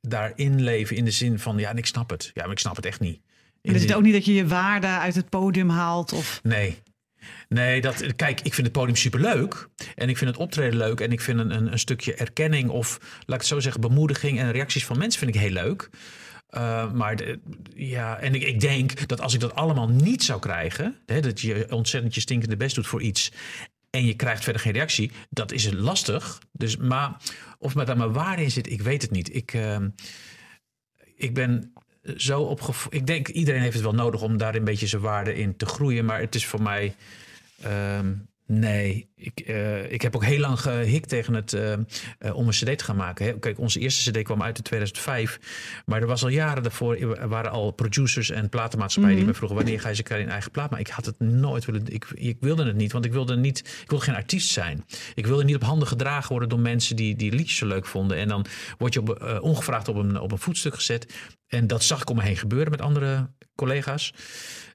daarin 0.01 0.63
leven 0.63 0.95
in 0.95 1.05
de 1.05 1.11
zin 1.11 1.39
van, 1.39 1.57
ja, 1.57 1.73
ik 1.75 1.85
snap 1.85 2.09
het. 2.09 2.31
Ja, 2.33 2.43
maar 2.43 2.51
ik 2.51 2.59
snap 2.59 2.75
het 2.75 2.85
echt 2.85 2.99
niet. 2.99 3.21
En 3.61 3.75
is 3.75 3.81
het 3.81 3.93
ook 3.93 4.01
niet 4.01 4.13
dat 4.13 4.25
je 4.25 4.33
je 4.33 4.47
waarde 4.47 4.87
uit 4.87 5.15
het 5.15 5.29
podium 5.29 5.69
haalt? 5.69 6.13
Of... 6.13 6.39
Nee. 6.43 6.77
Nee, 7.49 7.81
dat, 7.81 8.15
kijk, 8.15 8.41
ik 8.41 8.53
vind 8.53 8.67
het 8.67 8.75
podium 8.75 8.95
superleuk. 8.95 9.67
En 9.95 10.09
ik 10.09 10.17
vind 10.17 10.29
het 10.29 10.39
optreden 10.39 10.77
leuk. 10.77 10.99
En 10.99 11.11
ik 11.11 11.21
vind 11.21 11.39
een, 11.39 11.51
een, 11.51 11.71
een 11.71 11.79
stukje 11.79 12.13
erkenning 12.13 12.69
of, 12.69 12.97
laat 13.01 13.35
ik 13.35 13.41
het 13.41 13.45
zo 13.45 13.59
zeggen, 13.59 13.81
bemoediging 13.81 14.39
en 14.39 14.51
reacties 14.51 14.85
van 14.85 14.97
mensen 14.97 15.19
vind 15.19 15.35
ik 15.35 15.41
heel 15.41 15.51
leuk. 15.51 15.89
Uh, 16.49 16.91
maar 16.91 17.23
ja, 17.75 18.17
en 18.17 18.35
ik, 18.35 18.59
denk 18.59 19.07
dat 19.07 19.21
als 19.21 19.33
ik 19.33 19.39
dat 19.39 19.55
allemaal 19.55 19.89
niet 19.89 20.23
zou 20.23 20.39
krijgen, 20.39 20.95
hè, 21.05 21.19
dat 21.19 21.41
je 21.41 21.67
ontzettend 21.69 22.15
je 22.15 22.21
stinkende 22.21 22.57
best 22.57 22.75
doet 22.75 22.87
voor 22.87 23.01
iets 23.01 23.31
en 23.89 24.05
je 24.05 24.13
krijgt 24.13 24.43
verder 24.43 24.61
geen 24.61 24.73
reactie, 24.73 25.11
dat 25.29 25.51
is 25.51 25.71
lastig. 25.71 26.41
Dus, 26.51 26.77
maar 26.77 27.17
of 27.59 27.75
met 27.75 27.87
daar 27.87 27.97
mijn 27.97 28.11
waarde 28.11 28.43
in 28.43 28.51
zit, 28.51 28.71
ik 28.71 28.81
weet 28.81 29.01
het 29.01 29.11
niet. 29.11 29.35
Ik, 29.35 29.53
uh, 29.53 29.77
ik 31.15 31.33
ben 31.33 31.73
zo 32.15 32.41
opgevoed. 32.41 32.93
Ik 32.93 33.07
denk 33.07 33.27
iedereen 33.27 33.61
heeft 33.61 33.73
het 33.73 33.83
wel 33.83 33.93
nodig 33.93 34.21
om 34.21 34.37
daar 34.37 34.55
een 34.55 34.63
beetje 34.63 34.87
zijn 34.87 35.01
waarde 35.01 35.35
in 35.35 35.57
te 35.57 35.65
groeien, 35.65 36.05
maar 36.05 36.19
het 36.19 36.35
is 36.35 36.45
voor 36.45 36.61
mij. 36.61 36.95
Um, 37.65 38.27
Nee, 38.47 39.09
ik, 39.15 39.43
uh, 39.47 39.91
ik 39.91 40.01
heb 40.01 40.15
ook 40.15 40.23
heel 40.23 40.39
lang 40.39 40.59
gehikt 40.59 41.09
tegen 41.09 41.33
het 41.33 41.53
uh, 41.53 41.71
uh, 41.71 42.35
om 42.35 42.47
een 42.47 42.53
cd 42.53 42.77
te 42.77 42.83
gaan 42.83 42.95
maken. 42.95 43.39
Kijk, 43.39 43.59
onze 43.59 43.79
eerste 43.79 44.11
cd 44.11 44.23
kwam 44.23 44.43
uit 44.43 44.57
in 44.57 44.63
2005. 44.63 45.39
Maar 45.85 46.01
er 46.01 46.07
was 46.07 46.23
al 46.23 46.29
jaren 46.29 46.63
daarvoor, 46.63 46.95
er 46.95 47.27
waren 47.27 47.51
al 47.51 47.71
producers 47.71 48.29
en 48.29 48.49
platenmaatschappijen 48.49 49.17
mm 49.17 49.23
-hmm. 49.23 49.33
die 49.33 49.41
me 49.41 49.47
vroegen... 49.47 49.57
wanneer 49.57 49.79
ga 49.81 49.89
je 49.89 49.95
ze 49.95 50.03
krijgen 50.03 50.27
in 50.27 50.33
eigen 50.33 50.51
plaat? 50.51 50.69
Maar 50.69 50.79
ik 50.79 50.87
had 50.87 51.05
het 51.05 51.19
nooit 51.19 51.65
willen... 51.65 51.81
Ik, 51.85 52.07
ik 52.13 52.37
wilde 52.39 52.65
het 52.65 52.75
niet, 52.75 52.91
want 52.91 53.05
ik 53.05 53.11
wilde, 53.11 53.37
niet, 53.37 53.59
ik 53.81 53.89
wilde 53.89 54.03
geen 54.03 54.15
artiest 54.15 54.49
zijn. 54.49 54.85
Ik 55.15 55.27
wilde 55.27 55.43
niet 55.43 55.55
op 55.55 55.63
handen 55.63 55.87
gedragen 55.87 56.29
worden 56.29 56.49
door 56.49 56.59
mensen 56.59 56.95
die, 56.95 57.15
die 57.15 57.31
liedjes 57.31 57.57
zo 57.57 57.67
leuk 57.67 57.85
vonden. 57.85 58.17
En 58.17 58.27
dan 58.27 58.45
word 58.77 58.93
je 58.93 58.99
op, 58.99 59.39
ongevraagd 59.41 59.87
op 59.87 59.95
een, 59.95 60.19
op 60.19 60.31
een 60.31 60.37
voetstuk 60.37 60.75
gezet. 60.75 61.13
En 61.47 61.67
dat 61.67 61.83
zag 61.83 62.01
ik 62.01 62.09
om 62.09 62.15
me 62.15 62.23
heen 62.23 62.37
gebeuren 62.37 62.71
met 62.71 62.81
andere 62.81 63.29
collega's. 63.55 64.13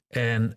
En 0.08 0.54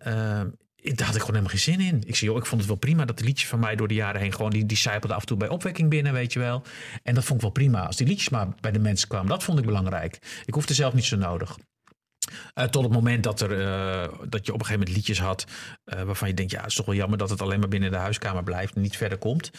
daar 0.94 1.06
had 1.06 1.14
ik 1.14 1.20
gewoon 1.20 1.36
helemaal 1.36 1.58
geen 1.58 1.74
zin 1.74 1.80
in. 1.80 2.02
Ik 2.06 2.16
zei, 2.16 2.30
joh, 2.30 2.38
ik 2.40 2.46
vond 2.46 2.60
het 2.60 2.70
wel 2.70 2.78
prima 2.78 3.04
dat 3.04 3.18
de 3.18 3.24
liedjes 3.24 3.48
van 3.48 3.60
mij 3.60 3.76
door 3.76 3.88
de 3.88 3.94
jaren 3.94 4.20
heen 4.20 4.32
gewoon 4.32 4.50
die, 4.50 4.66
die 4.66 4.76
zijpelde 4.76 5.14
af 5.14 5.20
en 5.20 5.26
toe 5.26 5.36
bij 5.36 5.48
opwekking 5.48 5.90
binnen, 5.90 6.12
weet 6.12 6.32
je 6.32 6.38
wel. 6.38 6.62
En 7.02 7.14
dat 7.14 7.24
vond 7.24 7.36
ik 7.36 7.42
wel 7.42 7.50
prima. 7.50 7.86
Als 7.86 7.96
die 7.96 8.06
liedjes 8.06 8.28
maar 8.28 8.48
bij 8.60 8.72
de 8.72 8.78
mensen 8.78 9.08
kwamen, 9.08 9.28
dat 9.28 9.42
vond 9.42 9.58
ik 9.58 9.64
belangrijk. 9.64 10.18
Ik 10.44 10.54
hoefde 10.54 10.74
zelf 10.74 10.94
niet 10.94 11.04
zo 11.04 11.16
nodig. 11.16 11.56
Uh, 12.54 12.64
tot 12.64 12.82
het 12.84 12.92
moment 12.92 13.24
dat, 13.24 13.40
er, 13.40 13.50
uh, 13.50 14.18
dat 14.28 14.46
je 14.46 14.52
op 14.52 14.60
een 14.60 14.66
gegeven 14.66 14.78
moment 14.78 14.88
liedjes 14.88 15.20
had 15.20 15.44
uh, 15.84 16.02
waarvan 16.02 16.28
je 16.28 16.34
denkt, 16.34 16.52
ja, 16.52 16.60
het 16.60 16.70
is 16.70 16.74
toch 16.74 16.86
wel 16.86 16.94
jammer 16.94 17.18
dat 17.18 17.30
het 17.30 17.42
alleen 17.42 17.60
maar 17.60 17.68
binnen 17.68 17.90
de 17.90 17.96
huiskamer 17.96 18.42
blijft 18.42 18.74
en 18.74 18.82
niet 18.82 18.96
verder 18.96 19.18
komt. 19.18 19.50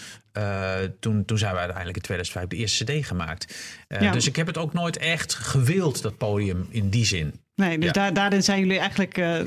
toen, 0.99 1.25
toen 1.25 1.37
zijn 1.37 1.51
we 1.51 1.57
uiteindelijk 1.57 1.97
in 1.97 2.03
2005 2.03 2.47
de 2.47 2.55
eerste 2.55 2.83
CD 2.83 3.05
gemaakt. 3.05 3.55
Ja. 3.87 4.11
Dus 4.11 4.27
ik 4.27 4.35
heb 4.35 4.47
het 4.47 4.57
ook 4.57 4.73
nooit 4.73 4.97
echt 4.97 5.33
gewild, 5.33 6.01
dat 6.01 6.17
podium, 6.17 6.67
in 6.69 6.89
die 6.89 7.05
zin. 7.05 7.41
Nee, 7.57 7.77
dus 7.77 7.85
ja. 7.85 7.91
daar, 7.91 8.13
daarin 8.13 8.43
zijn 8.43 8.59
jullie 8.59 8.79
eigenlijk 8.79 9.17
uh, 9.21 9.39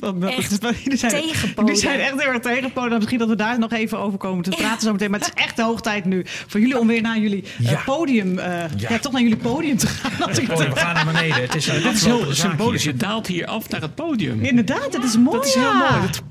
wat, 0.00 0.22
echt 0.22 0.58
jullie 0.84 0.98
zijn, 0.98 1.12
tegenpolen. 1.12 1.74
Jullie 1.74 1.88
zijn 1.88 2.00
echt 2.00 2.20
heel 2.22 2.32
erg 2.32 2.42
tegenpolen. 2.42 2.96
Misschien 2.96 3.18
dat 3.18 3.28
we 3.28 3.36
daar 3.36 3.58
nog 3.58 3.72
even 3.72 3.98
over 3.98 4.18
komen 4.18 4.44
te 4.44 4.50
praten 4.50 4.80
zo 4.80 4.92
meteen. 4.92 5.10
Maar 5.10 5.20
het 5.20 5.32
is 5.36 5.42
echt 5.42 5.56
de 5.56 5.62
hoog 5.62 5.80
tijd 5.80 6.04
nu 6.04 6.22
voor 6.46 6.60
jullie 6.60 6.78
om 6.78 6.86
weer 6.86 7.02
naar 7.02 7.18
jullie 7.18 7.44
uh, 7.60 7.70
ja. 7.70 7.82
podium, 7.84 8.38
uh, 8.38 8.44
ja. 8.44 8.88
ja. 8.88 8.98
toch 8.98 9.12
naar 9.12 9.22
jullie 9.22 9.36
podium 9.36 9.76
te 9.76 9.86
gaan. 9.86 10.28
Het 10.28 10.46
podium, 10.46 10.70
we 10.70 10.76
gaan 10.76 10.94
naar 10.94 11.04
beneden. 11.04 11.42
Het 11.42 11.54
is, 11.54 11.66
het 11.66 11.94
is 11.96 12.04
heel 12.04 12.34
symbolisch. 12.34 12.84
Je 12.84 12.94
daalt 12.94 13.26
hier 13.26 13.46
af 13.46 13.68
naar 13.68 13.80
het 13.80 13.94
podium. 13.94 14.44
Inderdaad, 14.44 14.92
het 14.92 15.04
is 15.04 15.16
mooi. 15.16 15.36
Dat 15.36 15.46
is 15.46 15.54
heel 15.54 15.74
mooi. 15.74 16.00
Dat 16.00 16.22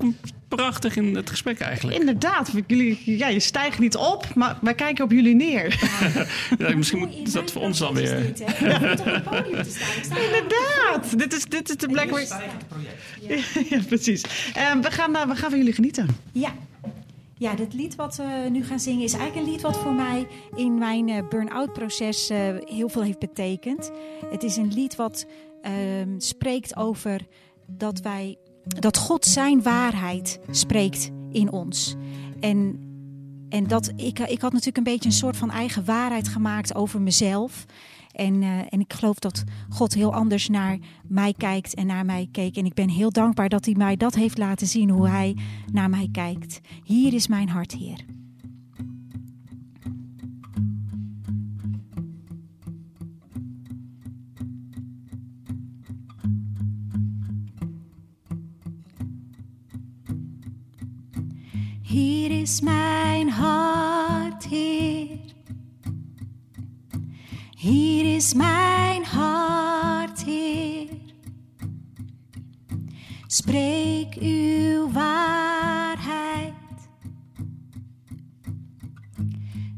prachtig 0.48 0.96
in 0.96 1.16
het 1.16 1.30
gesprek 1.30 1.60
eigenlijk. 1.60 1.98
Inderdaad. 1.98 2.52
Jullie, 2.66 3.02
ja, 3.04 3.28
je 3.28 3.40
stijgt 3.40 3.78
niet 3.78 3.96
op, 3.96 4.34
maar 4.34 4.58
wij 4.60 4.74
kijken 4.74 5.04
op 5.04 5.10
jullie 5.10 5.34
neer. 5.34 5.80
ja, 6.58 6.76
misschien 6.76 6.98
moet 6.98 7.32
dat 7.32 7.52
voor 7.52 7.62
ons 7.62 7.78
dan 7.78 7.94
weer... 7.94 8.20
Niet, 8.20 8.38
ja, 8.38 8.80
Inderdaad. 10.24 11.18
Dit 11.18 11.32
is, 11.32 11.44
dit 11.44 11.68
is 11.68 11.76
de 11.76 11.88
Black 11.88 12.10
Way. 12.10 12.26
Ja. 13.20 13.36
ja, 13.70 13.80
precies. 13.86 14.24
Um, 14.72 14.82
we, 14.82 14.90
gaan, 14.90 15.16
uh, 15.16 15.26
we 15.26 15.36
gaan 15.36 15.50
van 15.50 15.58
jullie 15.58 15.72
genieten. 15.72 16.08
Ja. 16.32 16.52
Ja, 17.38 17.54
dit 17.54 17.74
lied 17.74 17.94
wat 17.94 18.16
we 18.16 18.48
nu 18.50 18.64
gaan 18.64 18.80
zingen 18.80 19.04
is 19.04 19.12
eigenlijk 19.12 19.46
een 19.46 19.52
lied 19.52 19.62
wat 19.62 19.78
voor 19.78 19.92
mij 19.92 20.26
in 20.54 20.78
mijn 20.78 21.08
uh, 21.08 21.28
burn-out 21.28 21.72
proces 21.72 22.30
uh, 22.30 22.38
heel 22.64 22.88
veel 22.88 23.02
heeft 23.02 23.18
betekend. 23.18 23.90
Het 24.30 24.42
is 24.42 24.56
een 24.56 24.72
lied 24.74 24.96
wat 24.96 25.26
uh, 25.62 25.72
spreekt 26.18 26.76
over 26.76 27.20
dat 27.66 28.00
wij 28.00 28.36
dat 28.66 28.96
God 28.96 29.24
zijn 29.24 29.62
waarheid 29.62 30.40
spreekt 30.50 31.10
in 31.30 31.52
ons. 31.52 31.94
En, 32.40 32.80
en 33.48 33.66
dat 33.66 33.92
ik, 33.96 34.18
ik 34.18 34.40
had 34.40 34.52
natuurlijk 34.52 34.76
een 34.76 34.92
beetje 34.92 35.08
een 35.08 35.14
soort 35.14 35.36
van 35.36 35.50
eigen 35.50 35.84
waarheid 35.84 36.28
gemaakt 36.28 36.74
over 36.74 37.00
mezelf. 37.00 37.64
En, 38.12 38.42
uh, 38.42 38.58
en 38.58 38.80
ik 38.80 38.92
geloof 38.92 39.18
dat 39.18 39.44
God 39.68 39.94
heel 39.94 40.14
anders 40.14 40.48
naar 40.48 40.78
mij 41.08 41.34
kijkt 41.36 41.74
en 41.74 41.86
naar 41.86 42.04
mij 42.04 42.28
keek. 42.32 42.56
En 42.56 42.64
ik 42.64 42.74
ben 42.74 42.88
heel 42.88 43.10
dankbaar 43.10 43.48
dat 43.48 43.64
hij 43.64 43.74
mij 43.74 43.96
dat 43.96 44.14
heeft 44.14 44.38
laten 44.38 44.66
zien, 44.66 44.90
hoe 44.90 45.08
hij 45.08 45.36
naar 45.72 45.90
mij 45.90 46.08
kijkt. 46.12 46.60
Hier 46.84 47.14
is 47.14 47.26
mijn 47.26 47.48
hart, 47.48 47.72
Heer. 47.72 48.04
Hier 62.26 62.40
is 62.40 62.60
mijn 62.60 63.28
hart, 63.28 64.46
Heer. 64.46 65.18
Hier 67.56 68.14
is 68.14 68.34
mijn 68.34 69.04
hart, 69.04 70.24
Heer. 70.24 70.88
Spreek 73.26 74.16
uw 74.20 74.90
waarheid 74.92 76.54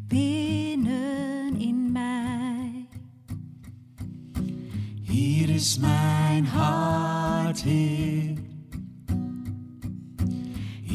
binnen 0.07 1.61
in 1.61 1.93
mij. 1.93 2.87
Hier 5.03 5.49
is 5.51 5.79
mijn 5.79 6.47
hart, 6.47 7.63
Heer. 7.63 8.37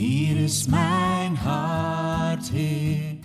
Hier 0.03 0.37
is 0.37 0.67
mijn 0.67 1.35
hart, 1.35 2.49
Heer. 2.49 3.15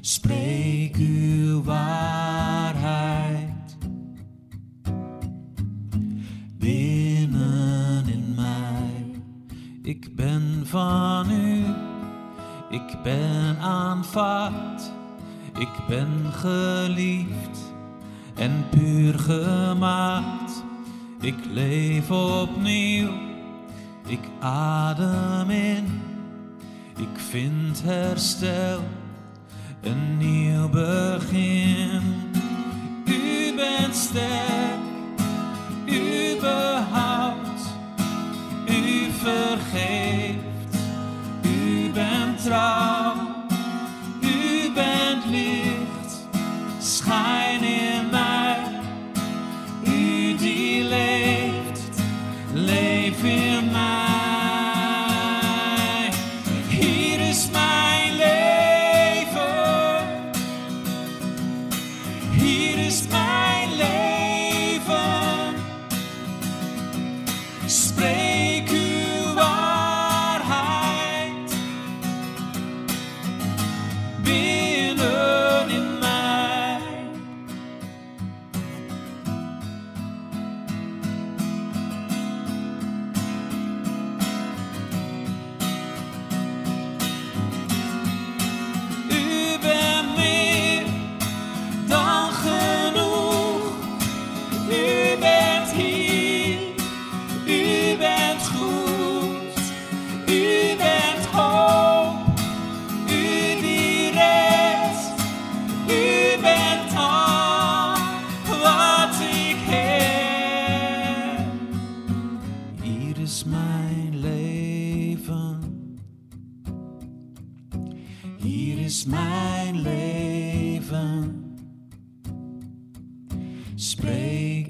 Spreek 0.00 0.96
uw 0.96 1.62
waarheid 1.62 2.98
binnen 6.58 8.08
in 8.08 8.34
mij. 8.36 9.20
Ik 9.82 10.16
ben 10.16 10.62
van 10.64 11.30
u, 11.30 11.64
ik 12.70 13.02
ben 13.02 13.58
aanvaard, 13.58 14.92
ik 15.58 15.86
ben 15.88 16.32
geliefd 16.32 17.72
en 18.34 18.64
puur 18.70 19.18
gemaakt. 19.18 20.64
Ik 21.20 21.44
leef 21.52 22.10
opnieuw, 22.10 23.31
ik 24.12 24.28
adem 24.40 25.50
in, 25.50 26.00
ik 26.96 27.18
vind 27.30 27.82
herstel, 27.84 28.80
een 29.80 30.18
nieuw 30.18 30.68
begin. 30.68 32.02
U 33.04 33.54
bent 33.56 33.94
sterk, 33.94 34.51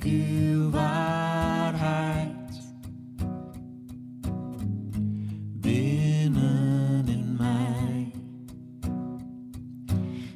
Spreek 0.02 0.14
uw 0.14 0.70
waarheid 0.70 2.30
binnen 5.60 7.08
in 7.08 7.36
mij. 7.38 8.10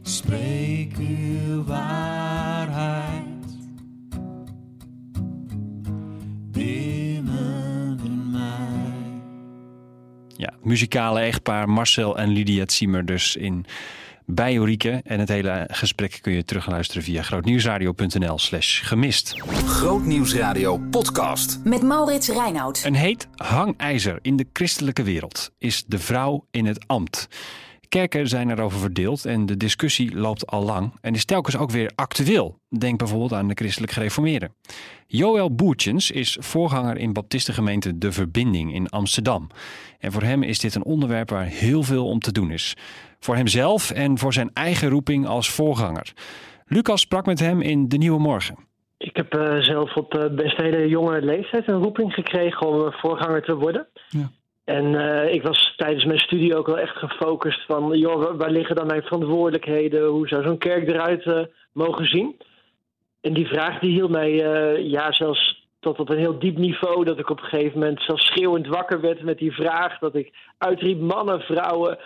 Spreek 0.02 0.96
uw 0.98 1.64
waarheid 1.64 3.24
binnen 6.52 7.98
in 8.04 8.30
mij. 8.30 9.22
Ja, 10.36 10.54
muzikale 10.62 11.20
echtpaar 11.20 11.68
Marcel 11.68 12.18
en 12.18 12.28
Lydia 12.28 12.64
Ziemer 12.66 13.04
dus 13.04 13.36
in 13.36 13.66
bij 14.26 14.54
Ulrike. 14.56 15.00
En 15.04 15.20
het 15.20 15.28
hele 15.28 15.68
gesprek 15.72 16.18
kun 16.20 16.32
je 16.32 16.44
terugluisteren 16.44 17.02
via 17.02 17.22
grootnieuwsradio.nl 17.22 18.38
slash 18.38 18.88
gemist. 18.88 19.34
Grootnieuwsradio 19.66 20.78
podcast. 20.90 21.58
Met 21.64 21.82
Maurits 21.82 22.28
Reinoud. 22.28 22.82
Een 22.84 22.94
heet 22.94 23.28
hangijzer 23.34 24.18
in 24.22 24.36
de 24.36 24.46
christelijke 24.52 25.02
wereld 25.02 25.52
is 25.58 25.84
de 25.86 25.98
vrouw 25.98 26.46
in 26.50 26.66
het 26.66 26.84
ambt. 26.86 27.28
Kerken 27.88 28.28
zijn 28.28 28.50
erover 28.50 28.78
verdeeld 28.78 29.24
en 29.24 29.46
de 29.46 29.56
discussie 29.56 30.16
loopt 30.16 30.46
al 30.46 30.64
lang 30.64 30.92
en 31.00 31.14
is 31.14 31.24
telkens 31.24 31.56
ook 31.56 31.70
weer 31.70 31.90
actueel. 31.94 32.58
Denk 32.78 32.98
bijvoorbeeld 32.98 33.32
aan 33.32 33.48
de 33.48 33.54
christelijk 33.54 33.92
gereformeerden. 33.92 34.54
Joël 35.06 35.54
Boertjens 35.54 36.10
is 36.10 36.36
voorganger 36.40 36.96
in 36.96 37.12
baptistengemeente 37.12 37.98
De 37.98 38.12
Verbinding 38.12 38.74
in 38.74 38.88
Amsterdam. 38.88 39.46
En 39.98 40.12
voor 40.12 40.22
hem 40.22 40.42
is 40.42 40.58
dit 40.58 40.74
een 40.74 40.84
onderwerp 40.84 41.30
waar 41.30 41.44
heel 41.44 41.82
veel 41.82 42.06
om 42.06 42.18
te 42.18 42.32
doen 42.32 42.50
is. 42.50 42.76
Voor 43.18 43.36
hemzelf 43.36 43.90
en 43.90 44.18
voor 44.18 44.32
zijn 44.32 44.50
eigen 44.52 44.88
roeping 44.88 45.26
als 45.26 45.50
voorganger. 45.50 46.12
Lucas 46.66 47.00
sprak 47.00 47.26
met 47.26 47.38
hem 47.38 47.60
in 47.60 47.88
De 47.88 47.96
Nieuwe 47.96 48.20
Morgen. 48.20 48.66
Ik 48.98 49.16
heb 49.16 49.34
eh, 49.34 49.56
zelf 49.60 49.94
op 49.94 50.14
uh, 50.14 50.34
best 50.34 50.56
hele 50.56 50.88
jonge 50.88 51.22
leeftijd 51.22 51.68
een 51.68 51.82
roeping 51.82 52.12
gekregen 52.12 52.66
om 52.66 52.86
eh, 52.86 52.92
voorganger 52.92 53.42
te 53.42 53.54
worden. 53.54 53.88
Ja. 54.08 54.30
En 54.66 54.94
eh, 54.94 55.34
ik 55.34 55.42
was 55.42 55.74
tijdens 55.76 56.04
mijn 56.04 56.18
studie 56.18 56.56
ook 56.56 56.66
wel 56.66 56.78
echt 56.78 56.96
gefocust 56.96 57.64
van, 57.66 57.98
joh, 57.98 58.36
waar, 58.36 58.50
liggen 58.50 58.76
dan 58.76 58.86
mijn 58.86 59.02
verantwoordelijkheden? 59.02 60.06
Hoe 60.06 60.28
zou 60.28 60.42
zo'n 60.42 60.58
kerk 60.58 60.88
eruit 60.88 61.24
eh, 61.24 61.40
mogen 61.72 62.06
zien? 62.06 62.36
En 63.20 63.32
die 63.32 63.46
vraag 63.46 63.78
die 63.78 63.90
hield 63.90 64.10
mij, 64.10 64.44
eh, 64.44 64.90
ja, 64.90 65.12
zelfs 65.12 65.68
tot 65.80 65.98
op 65.98 66.08
een 66.08 66.18
heel 66.18 66.38
diep 66.38 66.56
niveau, 66.56 67.04
dat 67.04 67.18
ik 67.18 67.30
op 67.30 67.38
een 67.38 67.48
gegeven 67.48 67.78
moment 67.78 68.02
zelfs 68.02 68.26
schreeuwend 68.26 68.66
wakker 68.66 69.00
werd 69.00 69.22
met 69.22 69.38
die 69.38 69.52
vraag. 69.52 69.98
Dat 69.98 70.14
ik 70.14 70.32
uitriep 70.58 71.00
mannen, 71.00 71.40
vrouwen. 71.40 71.98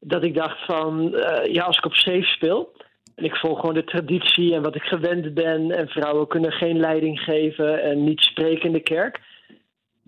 Dat 0.00 0.24
ik 0.24 0.34
dacht 0.34 0.64
van, 0.64 1.10
ja, 1.44 1.62
als 1.62 1.76
ik 1.76 1.84
op 1.84 1.94
safe 1.94 2.26
speel, 2.26 2.72
en 3.14 3.24
ik 3.24 3.36
volg 3.36 3.60
gewoon 3.60 3.74
de 3.74 3.84
traditie 3.84 4.54
en 4.54 4.62
wat 4.62 4.74
ik 4.74 4.82
gewend 4.82 5.34
ben. 5.34 5.70
En 5.70 5.88
vrouwen 5.88 6.26
kunnen 6.26 6.52
geen 6.52 6.80
leiding 6.80 7.20
geven 7.20 7.82
en 7.82 8.04
niet 8.04 8.20
spreken 8.20 8.66
in 8.66 8.72
de 8.72 8.80
kerk. 8.80 9.20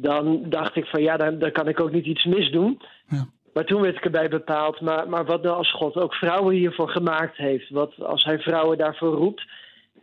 Dan 0.01 0.43
dacht 0.49 0.77
ik 0.77 0.87
van 0.87 1.03
ja, 1.03 1.17
dan, 1.17 1.39
dan 1.39 1.53
kan 1.53 1.69
ik 1.69 1.81
ook 1.81 1.93
niet 1.93 2.07
iets 2.07 2.25
misdoen. 2.25 2.81
Ja. 3.09 3.27
Maar 3.53 3.65
toen 3.65 3.81
werd 3.81 3.97
ik 3.97 4.05
erbij 4.05 4.29
bepaald. 4.29 4.81
Maar, 4.81 5.09
maar 5.09 5.25
wat 5.25 5.43
nou 5.43 5.57
als 5.57 5.73
God 5.73 5.97
ook 5.97 6.15
vrouwen 6.15 6.55
hiervoor 6.55 6.89
gemaakt 6.89 7.37
heeft? 7.37 7.71
Wat 7.71 7.93
als 8.03 8.25
hij 8.25 8.39
vrouwen 8.39 8.79
daarvoor 8.79 9.15
roept? 9.15 9.43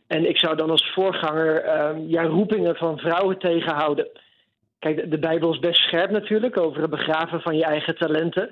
En 0.07 0.29
ik 0.29 0.37
zou 0.37 0.55
dan 0.55 0.69
als 0.69 0.91
voorganger 0.93 1.61
ehm, 1.61 1.99
ja, 2.07 2.23
roepingen 2.23 2.75
van 2.75 2.97
vrouwen 2.97 3.39
tegenhouden. 3.39 4.07
Kijk, 4.79 4.95
de, 4.95 5.07
de 5.07 5.19
Bijbel 5.19 5.53
is 5.53 5.59
best 5.59 5.81
scherp 5.81 6.11
natuurlijk 6.11 6.57
over 6.57 6.81
het 6.81 6.89
begraven 6.89 7.41
van 7.41 7.55
je 7.55 7.63
eigen 7.63 7.97
talenten. 7.97 8.49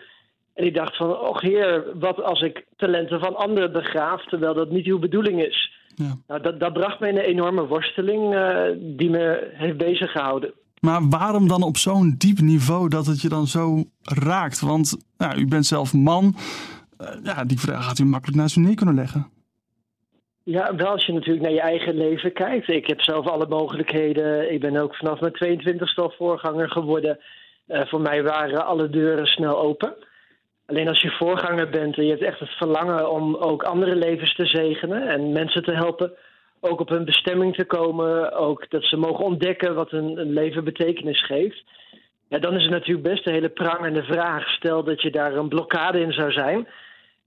En 0.53 0.65
ik 0.65 0.75
dacht 0.75 0.97
van, 0.97 1.19
oh 1.19 1.37
heer, 1.37 1.83
wat 1.99 2.21
als 2.21 2.41
ik 2.41 2.65
talenten 2.75 3.19
van 3.19 3.35
anderen 3.35 3.71
begraaf, 3.71 4.25
terwijl 4.25 4.53
dat 4.53 4.71
niet 4.71 4.85
uw 4.85 4.99
bedoeling 4.99 5.43
is. 5.43 5.73
Ja. 5.95 6.15
Nou, 6.27 6.41
dat, 6.41 6.59
dat 6.59 6.73
bracht 6.73 6.99
me 6.99 7.07
in 7.07 7.17
een 7.17 7.23
enorme 7.23 7.67
worsteling 7.67 8.35
eh, 8.35 8.63
die 8.77 9.09
me 9.09 9.49
heeft 9.53 9.77
bezig 9.77 10.11
gehouden. 10.11 10.53
Maar 10.85 11.09
waarom 11.09 11.47
dan 11.47 11.63
op 11.63 11.77
zo'n 11.77 12.15
diep 12.17 12.39
niveau 12.39 12.89
dat 12.89 13.05
het 13.05 13.21
je 13.21 13.29
dan 13.29 13.47
zo 13.47 13.83
raakt? 14.01 14.59
Want 14.59 14.97
nou, 15.17 15.39
u 15.39 15.47
bent 15.47 15.65
zelf 15.65 15.93
man. 15.93 16.35
Eh, 16.97 17.07
ja, 17.23 17.43
die 17.43 17.59
vraag 17.59 17.85
had 17.85 17.99
u 17.99 18.05
makkelijk 18.05 18.37
naast 18.37 18.55
u 18.55 18.61
neer 18.61 18.75
kunnen 18.75 18.95
leggen. 18.95 19.27
Ja, 20.43 20.75
wel 20.75 20.87
als 20.87 21.05
je 21.05 21.13
natuurlijk 21.13 21.45
naar 21.45 21.53
je 21.53 21.61
eigen 21.61 21.95
leven 21.97 22.33
kijkt. 22.33 22.67
Ik 22.67 22.87
heb 22.87 23.01
zelf 23.01 23.27
alle 23.27 23.47
mogelijkheden. 23.47 24.53
Ik 24.53 24.59
ben 24.59 24.77
ook 24.77 24.95
vanaf 24.95 25.19
mijn 25.19 25.33
22e 25.33 25.95
al 25.95 26.13
voorganger 26.17 26.69
geworden. 26.69 27.19
voor 27.67 28.01
mij 28.01 28.23
waren 28.23 28.65
alle 28.65 28.89
deuren 28.89 29.25
snel 29.25 29.61
open. 29.61 29.95
Alleen 30.65 30.87
als 30.87 31.01
je 31.01 31.11
voorganger 31.11 31.69
bent 31.69 31.97
en 31.97 32.03
je 32.03 32.09
hebt 32.09 32.23
echt 32.23 32.39
het 32.39 32.49
verlangen 32.57 33.11
om 33.11 33.35
ook 33.35 33.63
andere 33.63 33.95
levens 33.95 34.35
te 34.35 34.45
zegenen 34.45 35.07
en 35.07 35.31
mensen 35.31 35.63
te 35.63 35.73
helpen, 35.73 36.13
ook 36.59 36.79
op 36.79 36.89
hun 36.89 37.05
bestemming 37.05 37.55
te 37.55 37.65
komen, 37.65 38.33
ook 38.33 38.69
dat 38.69 38.83
ze 38.83 38.97
mogen 38.97 39.25
ontdekken 39.25 39.75
wat 39.75 39.91
een, 39.91 40.17
een 40.17 40.33
leven 40.33 40.63
betekenis 40.63 41.25
geeft. 41.25 41.63
Ja, 42.29 42.39
dan 42.39 42.53
is 42.53 42.61
het 42.61 42.71
natuurlijk 42.71 43.07
best 43.07 43.27
een 43.27 43.33
hele 43.33 43.49
prangende 43.49 44.03
vraag. 44.03 44.49
Stel 44.49 44.83
dat 44.83 45.01
je 45.01 45.11
daar 45.11 45.35
een 45.35 45.47
blokkade 45.47 45.99
in 45.99 46.11
zou 46.11 46.31
zijn, 46.31 46.67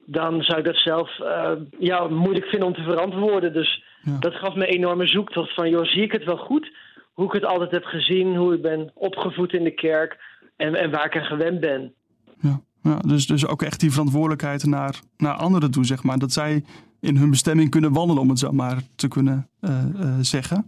dan 0.05 0.43
zou 0.43 0.59
ik 0.59 0.65
dat 0.65 0.77
zelf 0.77 1.19
uh, 1.19 1.51
ja, 1.79 2.09
moeilijk 2.09 2.47
vinden 2.47 2.69
om 2.69 2.75
te 2.75 2.83
verantwoorden. 2.83 3.53
Dus 3.53 3.85
dat 4.21 4.35
gaf 4.35 4.55
me 4.55 4.69
een 4.69 4.75
enorme 4.75 5.07
zoektocht 5.07 5.55
van, 5.55 5.71
joh, 5.71 5.85
zie 5.85 6.03
ik 6.03 6.13
het 6.13 6.25
wel 6.25 6.37
goed? 6.37 6.73
Hoe 7.13 7.27
ik 7.27 7.33
het 7.33 7.45
altijd 7.45 7.71
heb 7.71 7.85
gezien, 7.85 8.37
hoe 8.37 8.55
ik 8.55 8.63
ben 8.63 8.91
opgevoed 8.95 9.53
in 9.53 9.65
de 9.65 9.75
kerk 9.75 10.19
en, 10.57 10.75
en 10.75 10.91
waar 10.91 11.05
ik 11.05 11.17
aan 11.17 11.25
gewend 11.25 11.61
ben. 11.61 11.95
Ja. 12.41 12.61
Ja, 12.83 12.99
dus, 12.99 13.27
dus 13.27 13.47
ook 13.47 13.63
echt 13.63 13.81
die 13.81 13.91
verantwoordelijkheid 13.91 14.65
naar, 14.65 15.01
naar 15.17 15.35
anderen 15.35 15.71
toe, 15.71 15.85
zeg 15.85 16.03
maar. 16.03 16.19
Dat 16.19 16.33
zij 16.33 16.65
in 17.01 17.17
hun 17.17 17.31
bestemming 17.31 17.71
kunnen 17.71 17.93
wandelen, 17.93 18.23
om 18.23 18.29
het 18.29 18.39
zo 18.39 18.53
maar 18.53 18.79
te 18.97 19.09
kunnen 19.09 19.49
uh, 19.61 19.71
uh, 20.01 20.15
zeggen. 20.21 20.67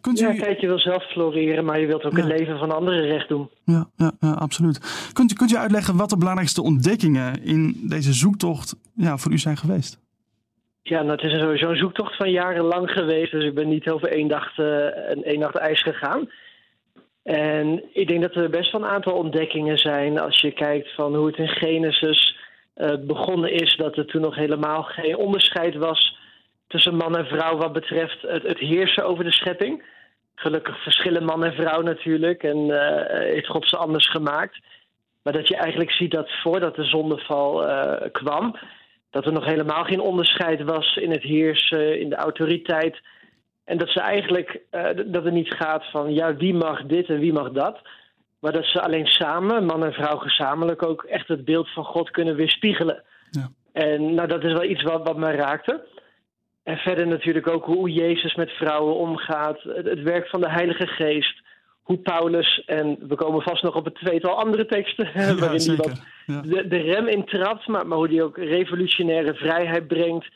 Kunt 0.00 0.20
u... 0.20 0.26
Ja, 0.26 0.34
kijk, 0.34 0.60
je 0.60 0.66
wil 0.66 0.78
zelf 0.78 1.04
floreren, 1.04 1.64
maar 1.64 1.80
je 1.80 1.86
wilt 1.86 2.04
ook 2.04 2.16
het 2.16 2.24
leven 2.24 2.58
van 2.58 2.70
anderen 2.70 3.06
recht 3.06 3.28
doen. 3.28 3.50
Ja, 3.64 3.88
ja, 3.96 4.12
ja 4.20 4.30
absoluut. 4.30 5.10
Kunt 5.12 5.32
u, 5.32 5.34
kunt 5.34 5.52
u 5.52 5.56
uitleggen 5.56 5.96
wat 5.96 6.10
de 6.10 6.16
belangrijkste 6.16 6.62
ontdekkingen 6.62 7.44
in 7.44 7.76
deze 7.88 8.12
zoektocht 8.12 8.76
ja, 8.94 9.16
voor 9.16 9.32
u 9.32 9.38
zijn 9.38 9.56
geweest? 9.56 10.00
Ja, 10.82 11.02
nou, 11.02 11.12
het 11.12 11.22
is 11.22 11.40
sowieso 11.40 11.70
een 11.70 11.76
zoektocht 11.76 12.16
van 12.16 12.30
jarenlang 12.30 12.90
geweest. 12.90 13.32
Dus 13.32 13.44
ik 13.44 13.54
ben 13.54 13.68
niet 13.68 13.88
over 13.88 14.08
één 14.08 14.28
dag, 14.28 14.58
uh, 14.58 14.66
een 15.08 15.24
één 15.24 15.38
nacht 15.38 15.56
ijs 15.56 15.82
gegaan. 15.82 16.28
En 17.22 17.82
ik 17.92 18.08
denk 18.08 18.20
dat 18.20 18.34
er 18.34 18.50
best 18.50 18.72
wel 18.72 18.80
een 18.80 18.88
aantal 18.88 19.12
ontdekkingen 19.12 19.78
zijn 19.78 20.18
als 20.18 20.40
je 20.40 20.52
kijkt 20.52 20.94
van 20.94 21.14
hoe 21.14 21.26
het 21.26 21.36
in 21.36 21.48
Genesis 21.48 22.36
begonnen 23.00 23.52
is, 23.52 23.76
dat 23.76 23.96
er 23.96 24.06
toen 24.06 24.20
nog 24.20 24.34
helemaal 24.34 24.82
geen 24.82 25.16
onderscheid 25.16 25.74
was 25.74 26.16
tussen 26.66 26.96
man 26.96 27.16
en 27.16 27.26
vrouw 27.26 27.56
wat 27.56 27.72
betreft 27.72 28.22
het, 28.22 28.42
het 28.42 28.58
heersen 28.58 29.04
over 29.04 29.24
de 29.24 29.32
schepping. 29.32 29.82
Gelukkig 30.34 30.82
verschillen 30.82 31.24
man 31.24 31.44
en 31.44 31.52
vrouw 31.52 31.80
natuurlijk 31.80 32.42
en 32.42 32.58
uh, 32.58 32.78
heeft 33.06 33.46
God 33.46 33.68
ze 33.68 33.76
anders 33.76 34.10
gemaakt. 34.10 34.58
Maar 35.22 35.32
dat 35.32 35.48
je 35.48 35.56
eigenlijk 35.56 35.90
ziet 35.90 36.10
dat 36.10 36.30
voordat 36.42 36.74
de 36.74 36.84
zondeval 36.84 37.68
uh, 37.68 37.94
kwam, 38.12 38.56
dat 39.10 39.26
er 39.26 39.32
nog 39.32 39.44
helemaal 39.44 39.84
geen 39.84 40.00
onderscheid 40.00 40.62
was 40.62 40.96
in 40.96 41.10
het 41.10 41.22
heersen, 41.22 42.00
in 42.00 42.08
de 42.08 42.16
autoriteit 42.16 43.00
en 43.64 43.78
dat 43.78 43.88
ze 43.88 44.00
eigenlijk 44.00 44.60
dat 45.06 45.24
het 45.24 45.32
niet 45.32 45.54
gaat 45.54 45.84
van 45.90 46.14
ja, 46.14 46.36
wie 46.36 46.54
mag 46.54 46.82
dit 46.82 47.08
en 47.08 47.18
wie 47.18 47.32
mag 47.32 47.50
dat. 47.50 47.80
Maar 48.42 48.52
dat 48.52 48.64
ze 48.64 48.82
alleen 48.82 49.06
samen, 49.06 49.64
man 49.64 49.84
en 49.84 49.92
vrouw 49.92 50.16
gezamenlijk, 50.16 50.86
ook 50.86 51.02
echt 51.02 51.28
het 51.28 51.44
beeld 51.44 51.68
van 51.68 51.84
God 51.84 52.10
kunnen 52.10 52.36
weerspiegelen. 52.36 53.02
Ja. 53.30 53.50
En 53.72 54.14
nou, 54.14 54.28
dat 54.28 54.44
is 54.44 54.52
wel 54.52 54.64
iets 54.64 54.82
wat, 54.82 55.06
wat 55.06 55.16
me 55.16 55.30
raakte. 55.30 55.84
En 56.62 56.76
verder 56.76 57.06
natuurlijk 57.06 57.46
ook 57.46 57.64
hoe 57.64 57.90
Jezus 57.90 58.34
met 58.34 58.50
vrouwen 58.50 58.96
omgaat. 58.96 59.62
Het, 59.62 60.02
werk 60.02 60.28
van 60.28 60.40
de 60.40 60.50
Heilige 60.50 60.86
Geest. 60.86 61.42
Hoe 61.82 61.98
Paulus, 61.98 62.64
en 62.66 62.98
we 63.08 63.14
komen 63.14 63.42
vast 63.42 63.62
nog 63.62 63.74
op 63.74 63.84
het 63.84 63.94
tweetal 63.94 64.38
andere 64.38 64.66
teksten, 64.66 65.10
ja, 65.14 65.34
waarin 65.34 65.66
hij 65.66 65.76
wat 65.76 66.02
ja. 66.26 66.40
de, 66.40 66.68
de, 66.68 66.76
rem 66.76 67.06
intrapt, 67.06 67.66
maar, 67.66 67.86
maar 67.86 67.98
hoe 67.98 68.08
hij 68.08 68.22
ook 68.22 68.38
revolutionaire 68.38 69.34
vrijheid 69.34 69.86
brengt 69.86 70.26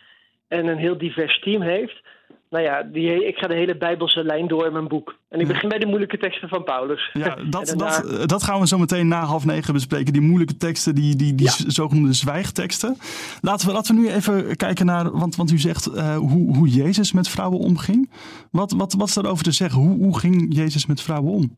en 0.48 0.66
een 0.66 0.78
heel 0.78 0.98
divers 0.98 1.40
team 1.40 1.62
heeft 1.62 2.02
nou 2.50 2.64
ja, 2.64 2.82
die, 2.82 3.26
ik 3.26 3.36
ga 3.36 3.46
de 3.46 3.54
hele 3.54 3.76
Bijbelse 3.76 4.24
lijn 4.24 4.48
door 4.48 4.66
in 4.66 4.72
mijn 4.72 4.88
boek. 4.88 5.18
En 5.28 5.40
ik 5.40 5.46
begin 5.46 5.68
bij 5.68 5.78
de 5.78 5.86
moeilijke 5.86 6.18
teksten 6.18 6.48
van 6.48 6.64
Paulus. 6.64 7.10
Ja, 7.12 7.36
dat, 7.50 7.74
dat, 7.76 8.28
dat 8.28 8.42
gaan 8.42 8.60
we 8.60 8.66
zo 8.66 8.78
meteen 8.78 9.08
na 9.08 9.24
half 9.24 9.44
negen 9.44 9.72
bespreken. 9.72 10.12
Die 10.12 10.22
moeilijke 10.22 10.56
teksten, 10.56 10.94
die, 10.94 11.16
die, 11.16 11.34
die 11.34 11.48
zogenoemde 11.48 12.12
zwijgteksten. 12.12 12.96
Laten 13.40 13.66
we, 13.66 13.72
laten 13.72 13.94
we 13.94 14.00
nu 14.00 14.08
even 14.08 14.56
kijken 14.56 14.86
naar, 14.86 15.10
want, 15.10 15.36
want 15.36 15.50
u 15.50 15.58
zegt 15.58 15.88
uh, 15.88 16.16
hoe, 16.16 16.56
hoe 16.56 16.68
Jezus 16.68 17.12
met 17.12 17.28
vrouwen 17.28 17.58
omging. 17.58 18.10
Wat, 18.50 18.72
wat, 18.72 18.94
wat 18.94 19.08
is 19.08 19.14
daarover 19.14 19.44
te 19.44 19.52
zeggen? 19.52 19.80
Hoe, 19.80 19.98
hoe 19.98 20.18
ging 20.18 20.54
Jezus 20.54 20.86
met 20.86 21.02
vrouwen 21.02 21.32
om? 21.32 21.56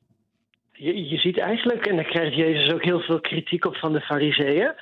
Je, 0.72 1.08
je 1.08 1.16
ziet 1.16 1.38
eigenlijk, 1.38 1.86
en 1.86 1.96
daar 1.96 2.04
krijgt 2.04 2.36
Jezus 2.36 2.72
ook 2.72 2.84
heel 2.84 3.00
veel 3.00 3.20
kritiek 3.20 3.64
op 3.64 3.76
van 3.76 3.92
de 3.92 4.00
fariseeën 4.00 4.72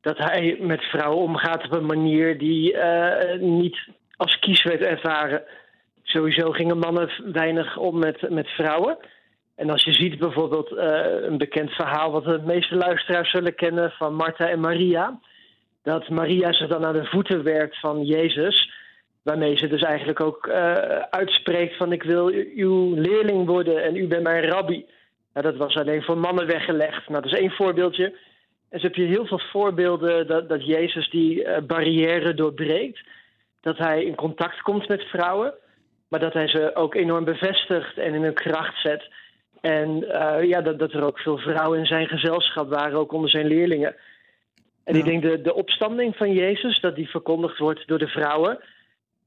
dat 0.00 0.18
hij 0.18 0.56
met 0.60 0.82
vrouwen 0.82 1.22
omgaat 1.22 1.64
op 1.64 1.72
een 1.72 1.86
manier 1.86 2.38
die 2.38 2.72
uh, 2.72 3.40
niet 3.40 3.88
als 4.20 4.38
kies 4.38 4.62
werd 4.62 4.80
ervaren. 4.80 5.42
Sowieso 6.02 6.50
gingen 6.50 6.78
mannen 6.78 7.10
weinig 7.32 7.76
om 7.76 7.98
met, 7.98 8.30
met 8.30 8.48
vrouwen. 8.48 8.98
En 9.56 9.70
als 9.70 9.84
je 9.84 9.92
ziet 9.92 10.18
bijvoorbeeld 10.18 10.72
uh, 10.72 10.82
een 11.22 11.38
bekend 11.38 11.70
verhaal 11.70 12.10
wat 12.10 12.24
de 12.24 12.40
meeste 12.44 12.74
luisteraars 12.74 13.30
zullen 13.30 13.54
kennen 13.54 13.90
van 13.90 14.14
Martha 14.14 14.48
en 14.48 14.60
Maria. 14.60 15.20
Dat 15.82 16.08
Maria 16.08 16.52
zich 16.52 16.68
dan 16.68 16.84
aan 16.84 16.92
de 16.92 17.04
voeten 17.04 17.42
werkt 17.42 17.80
van 17.80 18.04
Jezus. 18.04 18.72
Waarmee 19.22 19.56
ze 19.56 19.66
dus 19.68 19.82
eigenlijk 19.82 20.20
ook 20.20 20.46
uh, 20.46 20.72
uitspreekt 21.10 21.76
van 21.76 21.92
ik 21.92 22.02
wil 22.02 22.26
uw 22.56 22.94
leerling 22.94 23.46
worden 23.46 23.82
en 23.82 23.96
u 23.96 24.06
bent 24.06 24.22
mijn 24.22 24.44
rabbi. 24.44 24.86
Nou, 25.32 25.46
dat 25.46 25.56
was 25.56 25.76
alleen 25.76 26.02
voor 26.02 26.18
mannen 26.18 26.46
weggelegd. 26.46 27.08
Nou, 27.08 27.22
dat 27.22 27.32
is 27.32 27.38
één 27.38 27.50
voorbeeldje. 27.52 28.18
En 28.70 28.80
zo 28.80 28.86
heb 28.86 28.94
je 28.94 29.04
heel 29.04 29.26
veel 29.26 29.40
voorbeelden 29.52 30.26
dat, 30.26 30.48
dat 30.48 30.66
Jezus 30.66 31.10
die 31.10 31.44
uh, 31.44 31.58
barrière 31.66 32.34
doorbreekt 32.34 33.00
dat 33.60 33.78
hij 33.78 34.04
in 34.04 34.14
contact 34.14 34.60
komt 34.62 34.88
met 34.88 35.02
vrouwen, 35.02 35.54
maar 36.08 36.20
dat 36.20 36.32
hij 36.32 36.48
ze 36.48 36.74
ook 36.74 36.94
enorm 36.94 37.24
bevestigt 37.24 37.98
en 37.98 38.14
in 38.14 38.22
hun 38.22 38.34
kracht 38.34 38.80
zet. 38.80 39.08
En 39.60 40.04
uh, 40.04 40.42
ja, 40.42 40.60
dat, 40.60 40.78
dat 40.78 40.92
er 40.92 41.04
ook 41.04 41.18
veel 41.18 41.38
vrouwen 41.38 41.78
in 41.78 41.86
zijn 41.86 42.08
gezelschap 42.08 42.68
waren, 42.68 42.98
ook 42.98 43.12
onder 43.12 43.30
zijn 43.30 43.46
leerlingen. 43.46 43.96
En 44.84 44.94
ja. 44.94 44.98
ik 44.98 45.04
denk 45.04 45.22
de, 45.22 45.40
de 45.40 45.54
opstanding 45.54 46.16
van 46.16 46.32
Jezus, 46.32 46.80
dat 46.80 46.94
die 46.94 47.08
verkondigd 47.08 47.58
wordt 47.58 47.86
door 47.86 47.98
de 47.98 48.08
vrouwen, 48.08 48.58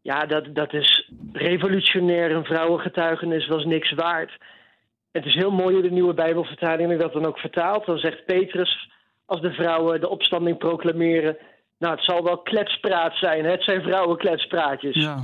ja, 0.03 0.25
dat, 0.25 0.55
dat 0.55 0.73
is 0.73 1.11
revolutionair. 1.33 2.31
Een 2.31 2.45
vrouwengetuigenis 2.45 3.47
was 3.47 3.65
niks 3.65 3.91
waard. 3.91 4.37
Het 5.11 5.25
is 5.25 5.33
heel 5.33 5.51
mooi 5.51 5.73
hoe 5.73 5.83
de 5.83 5.91
nieuwe 5.91 6.13
Bijbelvertaling 6.13 6.99
dat 6.99 7.13
dan 7.13 7.25
ook 7.25 7.39
vertaalt. 7.39 7.85
Dan 7.85 7.97
zegt 7.97 8.25
Petrus, 8.25 8.89
als 9.25 9.41
de 9.41 9.51
vrouwen 9.51 10.01
de 10.01 10.09
opstanding 10.09 10.57
proclameren, 10.57 11.37
nou, 11.83 11.95
het 11.95 12.03
zal 12.03 12.23
wel 12.23 12.37
kletspraat 12.37 13.15
zijn. 13.15 13.45
Het 13.45 13.63
zijn 13.63 13.81
vrouwenkletspraatjes. 13.81 14.95
Ja. 14.95 15.23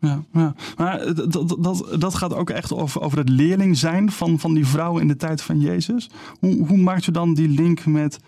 Ja, 0.00 0.22
ja. 0.32 0.54
maar 0.76 1.14
dat, 1.14 1.56
dat, 1.58 1.96
dat 1.98 2.14
gaat 2.14 2.34
ook 2.34 2.50
echt 2.50 2.72
over, 2.72 3.00
over 3.02 3.18
het 3.18 3.28
leerling 3.28 3.76
zijn 3.76 4.10
van, 4.10 4.38
van 4.38 4.54
die 4.54 4.66
vrouwen 4.66 5.02
in 5.02 5.08
de 5.08 5.16
tijd 5.16 5.42
van 5.42 5.60
Jezus. 5.60 6.10
Hoe, 6.40 6.66
hoe 6.66 6.78
maakt 6.78 7.06
u 7.06 7.12
dan 7.12 7.34
die 7.34 7.48
link 7.48 7.86
met 7.86 8.20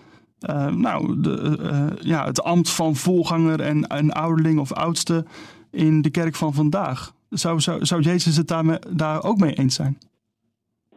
uh, 0.50 0.66
nou, 0.66 1.20
de, 1.20 1.56
uh, 1.60 1.86
ja, 2.00 2.24
het 2.24 2.42
ambt 2.42 2.70
van 2.70 2.94
volganger 2.94 3.60
en, 3.60 3.86
en 3.86 4.10
ouderling 4.10 4.58
of 4.60 4.72
oudste 4.72 5.24
in 5.70 6.02
de 6.02 6.10
kerk 6.10 6.34
van 6.34 6.54
vandaag? 6.54 7.12
Zou, 7.28 7.60
zou, 7.60 7.84
zou 7.84 8.00
Jezus 8.00 8.36
het 8.36 8.48
daar, 8.48 8.78
daar 8.88 9.22
ook 9.22 9.38
mee 9.38 9.54
eens 9.54 9.74
zijn? 9.74 9.98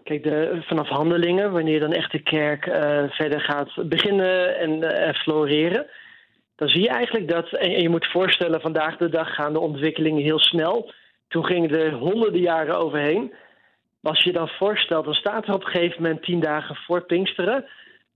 Kijk, 0.04 0.24
de, 0.24 0.64
vanaf 0.68 0.88
handelingen, 0.88 1.52
wanneer 1.52 1.80
dan 1.80 1.92
echt 1.92 2.12
de 2.12 2.24
kerk 2.24 2.66
uh, 2.66 2.74
verder 3.10 3.42
gaat 3.42 3.90
beginnen 3.90 4.60
en 4.60 5.16
floreren 5.16 5.86
dan 6.64 6.72
zie 6.72 6.82
je 6.82 6.90
eigenlijk 6.90 7.28
dat, 7.28 7.54
en 7.54 7.82
je 7.82 7.90
moet 7.90 8.12
voorstellen, 8.12 8.62
vandaag 8.62 8.98
de 8.98 9.10
dag 9.10 9.36
gaan 9.36 9.54
de 9.54 9.60
ontwikkelingen 9.60 10.24
heel 10.24 10.40
snel. 10.40 10.92
Toen 11.28 11.46
gingen 11.46 11.70
er 11.70 11.94
honderden 11.94 12.42
jaren 12.42 12.78
overheen. 12.78 13.34
Als 14.02 14.24
je 14.24 14.32
dan 14.32 14.48
voorstelt, 14.48 15.06
dan 15.06 15.14
staat 15.14 15.48
er 15.48 15.54
op 15.54 15.66
een 15.66 15.72
gegeven 15.72 16.02
moment 16.02 16.24
tien 16.24 16.40
dagen 16.40 16.76
voor 16.76 17.02
Pinksteren. 17.02 17.66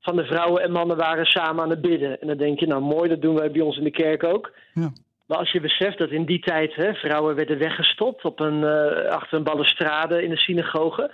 Van 0.01 0.15
de 0.15 0.25
vrouwen 0.25 0.63
en 0.63 0.71
mannen 0.71 0.97
waren 0.97 1.25
samen 1.25 1.63
aan 1.63 1.69
het 1.69 1.81
bidden. 1.81 2.21
En 2.21 2.27
dan 2.27 2.37
denk 2.37 2.59
je, 2.59 2.67
nou 2.67 2.81
mooi, 2.81 3.09
dat 3.09 3.21
doen 3.21 3.35
wij 3.35 3.51
bij 3.51 3.61
ons 3.61 3.77
in 3.77 3.83
de 3.83 3.91
kerk 3.91 4.23
ook. 4.23 4.51
Ja. 4.73 4.89
Maar 5.25 5.37
als 5.37 5.51
je 5.51 5.61
beseft 5.61 5.97
dat 5.97 6.09
in 6.09 6.25
die 6.25 6.39
tijd 6.39 6.75
hè, 6.75 6.93
vrouwen 6.93 7.35
werden 7.35 7.57
weggestopt 7.57 8.23
op 8.23 8.39
een, 8.39 8.61
uh, 8.61 9.05
achter 9.09 9.37
een 9.37 9.43
balustrade 9.43 10.23
in 10.23 10.29
de 10.29 10.37
synagoge. 10.37 11.11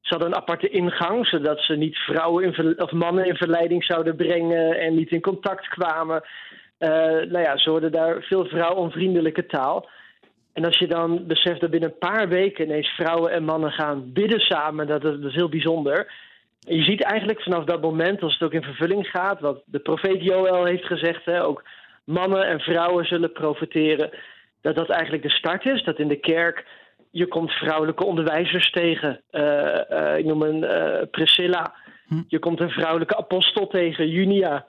Ze 0.00 0.14
hadden 0.14 0.28
een 0.28 0.40
aparte 0.40 0.68
ingang, 0.68 1.26
zodat 1.26 1.60
ze 1.60 1.76
niet 1.76 1.96
vrouwen 1.96 2.44
in 2.44 2.80
of 2.82 2.92
mannen 2.92 3.26
in 3.26 3.36
verleiding 3.36 3.84
zouden 3.84 4.16
brengen 4.16 4.80
en 4.80 4.94
niet 4.94 5.10
in 5.10 5.20
contact 5.20 5.68
kwamen. 5.68 6.22
Uh, 6.78 6.88
nou 7.30 7.40
ja, 7.40 7.56
ze 7.56 7.70
hoorden 7.70 7.92
daar 7.92 8.22
veel 8.22 8.44
vrouwonvriendelijke 8.44 9.46
taal. 9.46 9.88
En 10.52 10.64
als 10.64 10.78
je 10.78 10.86
dan 10.86 11.26
beseft 11.26 11.60
dat 11.60 11.70
binnen 11.70 11.90
een 11.90 12.08
paar 12.08 12.28
weken 12.28 12.64
ineens 12.64 12.88
vrouwen 12.88 13.32
en 13.32 13.44
mannen 13.44 13.70
gaan 13.70 14.12
bidden 14.12 14.40
samen, 14.40 14.86
dat, 14.86 15.02
dat 15.02 15.24
is 15.24 15.34
heel 15.34 15.48
bijzonder. 15.48 16.12
En 16.66 16.76
je 16.76 16.82
ziet 16.82 17.02
eigenlijk 17.02 17.42
vanaf 17.42 17.64
dat 17.64 17.80
moment, 17.80 18.22
als 18.22 18.32
het 18.32 18.42
ook 18.42 18.52
in 18.52 18.62
vervulling 18.62 19.06
gaat, 19.06 19.40
wat 19.40 19.62
de 19.64 19.78
profeet 19.78 20.22
Joël 20.22 20.64
heeft 20.64 20.84
gezegd, 20.84 21.24
hè, 21.24 21.44
ook 21.44 21.64
mannen 22.04 22.46
en 22.46 22.60
vrouwen 22.60 23.04
zullen 23.04 23.32
profiteren, 23.32 24.10
dat 24.60 24.76
dat 24.76 24.90
eigenlijk 24.90 25.22
de 25.22 25.30
start 25.30 25.64
is. 25.64 25.84
Dat 25.84 25.98
in 25.98 26.08
de 26.08 26.20
kerk 26.20 26.64
je 27.10 27.26
komt 27.26 27.50
vrouwelijke 27.50 28.04
onderwijzers 28.04 28.70
tegen. 28.70 29.20
Uh, 29.32 29.80
uh, 29.90 30.18
ik 30.18 30.24
noem 30.24 30.42
een 30.42 30.66
Priscilla. 31.10 31.74
Hm. 32.06 32.22
Je 32.28 32.38
komt 32.38 32.60
een 32.60 32.70
vrouwelijke 32.70 33.16
apostel 33.16 33.66
tegen, 33.66 34.08
Junia. 34.08 34.66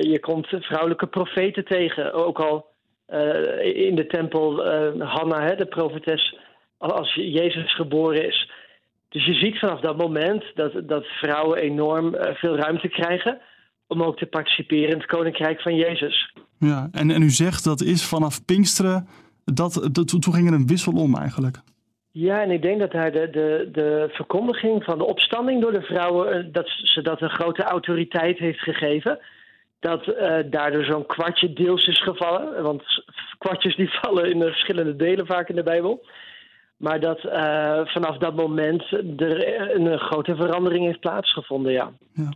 Je 0.00 0.18
komt 0.20 0.46
vrouwelijke 0.46 1.06
profeten 1.06 1.64
tegen. 1.64 2.12
Ook 2.12 2.38
al 2.38 2.66
in 3.62 3.94
de 3.94 4.06
tempel 4.06 4.66
Hanna, 4.98 5.42
hè, 5.42 5.56
de 5.56 5.66
profetes, 5.66 6.36
als 6.78 7.14
Jezus 7.14 7.74
geboren 7.74 8.26
is. 8.26 8.50
Dus 9.08 9.26
je 9.26 9.34
ziet 9.34 9.58
vanaf 9.58 9.80
dat 9.80 9.96
moment 9.96 10.44
dat, 10.54 10.88
dat 10.88 11.04
vrouwen 11.04 11.58
enorm 11.58 12.16
veel 12.18 12.56
ruimte 12.56 12.88
krijgen 12.88 13.40
om 13.86 14.02
ook 14.02 14.18
te 14.18 14.26
participeren 14.26 14.90
in 14.90 14.96
het 14.96 15.06
koninkrijk 15.06 15.60
van 15.60 15.76
Jezus. 15.76 16.32
Ja, 16.58 16.88
en, 16.92 17.10
en 17.10 17.22
u 17.22 17.30
zegt 17.30 17.64
dat 17.64 17.80
is 17.80 18.04
vanaf 18.04 18.44
Pinksteren, 18.44 19.08
dat, 19.44 19.88
dat, 19.92 20.08
toen 20.08 20.34
ging 20.34 20.48
er 20.48 20.54
een 20.54 20.66
wissel 20.66 20.92
om 20.92 21.16
eigenlijk. 21.16 21.56
Ja, 22.10 22.42
en 22.42 22.50
ik 22.50 22.62
denk 22.62 22.80
dat 22.80 22.92
daar 22.92 23.12
de, 23.12 23.28
de, 23.30 23.68
de 23.72 24.08
verkondiging 24.12 24.84
van 24.84 24.98
de 24.98 25.04
opstanding 25.04 25.60
door 25.62 25.72
de 25.72 25.82
vrouwen, 25.82 26.32
eh, 26.32 26.52
dat 26.52 26.68
ze 26.82 27.02
dat 27.02 27.20
een 27.20 27.30
grote 27.30 27.62
autoriteit 27.62 28.38
heeft 28.38 28.60
gegeven. 28.60 29.18
Dat 29.82 30.06
uh, 30.06 30.38
daardoor 30.50 30.84
zo'n 30.84 31.06
kwartje 31.06 31.52
deels 31.52 31.86
is 31.86 32.02
gevallen. 32.02 32.62
Want 32.62 32.82
kwartjes 33.38 33.76
die 33.76 33.90
vallen 34.00 34.30
in 34.30 34.38
de 34.38 34.46
verschillende 34.46 34.96
delen 34.96 35.26
vaak 35.26 35.48
in 35.48 35.56
de 35.56 35.62
Bijbel. 35.62 36.04
Maar 36.76 37.00
dat 37.00 37.24
uh, 37.24 37.80
vanaf 37.84 38.18
dat 38.18 38.34
moment 38.36 38.82
er 39.16 39.74
een 39.76 39.98
grote 39.98 40.36
verandering 40.36 40.84
heeft 40.84 41.00
plaatsgevonden, 41.00 41.72
ja. 41.72 41.90
ja. 42.12 42.32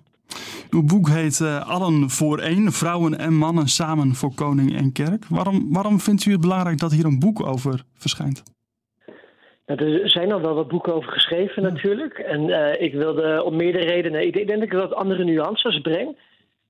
Uw 0.70 0.82
boek 0.82 1.08
heet 1.08 1.38
uh, 1.38 1.68
Allen 1.68 2.10
voor 2.10 2.38
één, 2.38 2.72
vrouwen 2.72 3.18
en 3.18 3.34
mannen 3.34 3.68
samen 3.68 4.14
voor 4.14 4.34
koning 4.34 4.76
en 4.76 4.92
kerk. 4.92 5.24
Waarom, 5.28 5.72
waarom 5.72 6.00
vindt 6.00 6.24
u 6.24 6.32
het 6.32 6.40
belangrijk 6.40 6.78
dat 6.78 6.92
hier 6.92 7.04
een 7.04 7.18
boek 7.18 7.46
over 7.46 7.82
verschijnt? 7.94 8.42
Nou, 9.66 10.00
er 10.02 10.10
zijn 10.10 10.32
al 10.32 10.40
wel 10.40 10.54
wat 10.54 10.68
boeken 10.68 10.94
over 10.94 11.12
geschreven 11.12 11.62
natuurlijk. 11.62 12.18
En 12.18 12.42
ik 12.80 12.92
wilde 12.92 13.42
om 13.44 13.56
meerdere 13.56 13.84
redenen, 13.84 14.26
ik 14.26 14.32
denk 14.32 14.48
dat 14.48 14.62
ik 14.62 14.72
wat 14.72 14.94
andere 14.94 15.24
nuances 15.24 15.80
breng. 15.80 16.16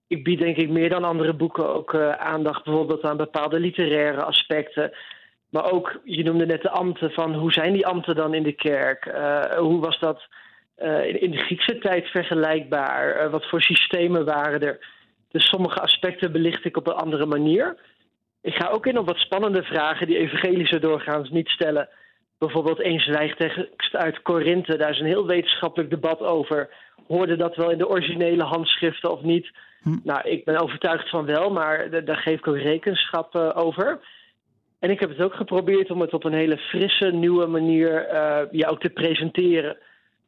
Ik 0.06 0.24
bied 0.24 0.38
denk 0.38 0.56
ik 0.56 0.68
meer 0.68 0.88
dan 0.88 1.04
andere 1.04 1.32
boeken 1.34 1.74
ook 1.74 1.92
uh, 1.92 2.10
aandacht 2.10 2.64
bijvoorbeeld 2.64 3.02
aan 3.02 3.16
bepaalde 3.16 3.60
literaire 3.60 4.22
aspecten. 4.22 4.92
Maar 5.50 5.72
ook, 5.72 6.00
je 6.04 6.22
noemde 6.22 6.46
net 6.46 6.62
de 6.62 6.70
ambten, 6.70 7.10
van 7.10 7.34
hoe 7.34 7.52
zijn 7.52 7.72
die 7.72 7.86
ambten 7.86 8.14
dan 8.14 8.34
in 8.34 8.42
de 8.42 8.52
kerk? 8.52 9.06
Uh, 9.06 9.42
hoe 9.42 9.80
was 9.80 9.98
dat 9.98 10.26
in 11.20 11.30
de 11.30 11.36
Griekse 11.36 11.78
tijd 11.78 12.06
vergelijkbaar? 12.06 13.30
wat 13.30 13.48
voor 13.48 13.60
systemen 13.62 14.24
waren 14.24 14.60
er? 14.60 14.78
Dus 15.30 15.48
sommige 15.48 15.80
aspecten 15.80 16.32
belicht 16.32 16.64
ik 16.64 16.76
op 16.76 16.86
een 16.86 16.94
andere 16.94 17.26
manier. 17.26 17.76
Ik 18.42 18.54
ga 18.54 18.68
ook 18.68 18.86
in 18.86 18.98
op 18.98 19.06
wat 19.06 19.16
spannende 19.16 19.62
vragen 19.62 20.06
die 20.06 20.18
evangelische 20.18 20.78
doorgaans 20.78 21.30
niet 21.30 21.48
stellen 21.48 21.88
bijvoorbeeld 22.38 22.80
één 22.80 23.00
zwijgtekst 23.00 23.96
uit 23.96 24.22
Korinthe. 24.22 24.76
Daar 24.76 24.90
is 24.90 25.00
een 25.00 25.06
heel 25.06 25.26
wetenschappelijk 25.26 25.90
debat 25.90 26.20
over. 26.20 26.68
Hoorde 27.06 27.36
dat 27.36 27.56
wel 27.56 27.70
in 27.70 27.78
de 27.78 27.88
originele 27.88 28.42
handschriften 28.42 29.10
of 29.10 29.22
niet? 29.22 29.50
Hm. 29.82 29.96
Nou, 30.02 30.28
ik 30.28 30.44
ben 30.44 30.60
overtuigd 30.60 31.10
van 31.10 31.24
wel, 31.24 31.50
maar 31.50 32.04
daar 32.04 32.16
geef 32.16 32.38
ik 32.38 32.48
ook 32.48 32.58
rekenschap 32.58 33.34
uh, 33.34 33.50
over. 33.54 33.98
En 34.78 34.90
ik 34.90 35.00
heb 35.00 35.08
het 35.08 35.20
ook 35.20 35.34
geprobeerd 35.34 35.90
om 35.90 36.00
het 36.00 36.12
op 36.12 36.24
een 36.24 36.32
hele 36.32 36.56
frisse, 36.56 37.06
nieuwe 37.06 37.46
manier 37.46 38.12
uh, 38.12 38.38
ja, 38.50 38.68
ook 38.68 38.80
te 38.80 38.90
presenteren. 38.90 39.76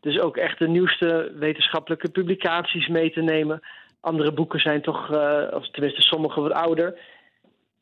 Dus 0.00 0.18
ook 0.18 0.36
echt 0.36 0.58
de 0.58 0.68
nieuwste 0.68 1.32
wetenschappelijke 1.38 2.10
publicaties 2.10 2.88
mee 2.88 3.10
te 3.12 3.20
nemen. 3.20 3.60
Andere 4.00 4.32
boeken 4.32 4.60
zijn 4.60 4.82
toch, 4.82 5.12
uh, 5.12 5.42
of 5.50 5.70
tenminste 5.70 6.02
sommige 6.02 6.40
wat 6.40 6.52
ouder. 6.52 6.98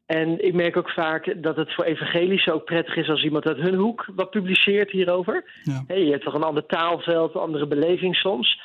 En 0.06 0.44
ik 0.44 0.54
merk 0.54 0.76
ook 0.76 0.90
vaak 0.90 1.42
dat 1.42 1.56
het 1.56 1.74
voor 1.74 1.84
evangelische 1.84 2.52
ook 2.52 2.64
prettig 2.64 2.96
is 2.96 3.08
als 3.08 3.22
iemand 3.22 3.46
uit 3.46 3.56
hun 3.56 3.74
hoek 3.74 4.06
wat 4.14 4.30
publiceert 4.30 4.90
hierover. 4.90 5.44
Ja. 5.62 5.84
Hey, 5.86 6.04
je 6.04 6.10
hebt 6.10 6.24
toch 6.24 6.34
een 6.34 6.42
ander 6.42 6.66
taalveld, 6.66 7.34
een 7.34 7.40
andere 7.40 7.66
beleving 7.66 8.16
soms. 8.16 8.60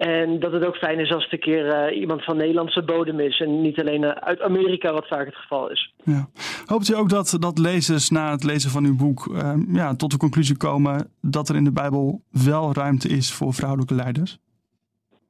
En 0.00 0.38
dat 0.38 0.52
het 0.52 0.64
ook 0.64 0.76
fijn 0.76 0.98
is 0.98 1.12
als 1.12 1.24
het 1.24 1.32
een 1.32 1.38
keer 1.38 1.90
uh, 1.92 2.00
iemand 2.00 2.24
van 2.24 2.36
Nederlandse 2.36 2.82
bodem 2.82 3.20
is 3.20 3.40
en 3.40 3.60
niet 3.60 3.80
alleen 3.80 4.02
uh, 4.02 4.10
uit 4.10 4.40
Amerika, 4.40 4.92
wat 4.92 5.06
vaak 5.06 5.26
het 5.26 5.36
geval 5.36 5.70
is. 5.70 5.92
Ja. 6.04 6.28
Hoopt 6.66 6.88
u 6.88 6.94
ook 6.94 7.08
dat, 7.08 7.36
dat 7.40 7.58
lezers 7.58 8.10
na 8.10 8.30
het 8.30 8.44
lezen 8.44 8.70
van 8.70 8.84
uw 8.84 8.96
boek 8.96 9.26
uh, 9.26 9.52
ja, 9.72 9.94
tot 9.94 10.10
de 10.10 10.16
conclusie 10.16 10.56
komen 10.56 11.10
dat 11.22 11.48
er 11.48 11.56
in 11.56 11.64
de 11.64 11.72
Bijbel 11.72 12.20
wel 12.30 12.72
ruimte 12.72 13.08
is 13.08 13.32
voor 13.32 13.54
vrouwelijke 13.54 13.94
leiders? 13.94 14.38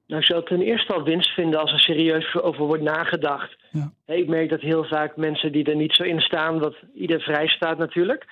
Nou, 0.06 0.20
ik 0.20 0.26
zou 0.26 0.44
ten 0.44 0.61
eerste 0.61 0.94
al 0.94 1.02
winst 1.02 1.30
vinden 1.30 1.61
als 1.61 1.72
er 1.72 1.80
serieus 1.80 2.35
over 2.35 2.64
wordt 2.64 2.83
nagedacht. 2.83 3.56
Ja. 3.70 4.14
ik 4.14 4.28
merk 4.28 4.50
dat 4.50 4.61
heel 4.61 4.85
vaak 4.85 5.16
mensen 5.16 5.52
die 5.52 5.64
er 5.64 5.76
niet 5.76 5.92
zo 5.92 6.02
in 6.02 6.20
staan, 6.20 6.59
wat 6.59 6.74
ieder 6.94 7.20
vrij 7.20 7.48
staat 7.48 7.78
natuurlijk, 7.78 8.26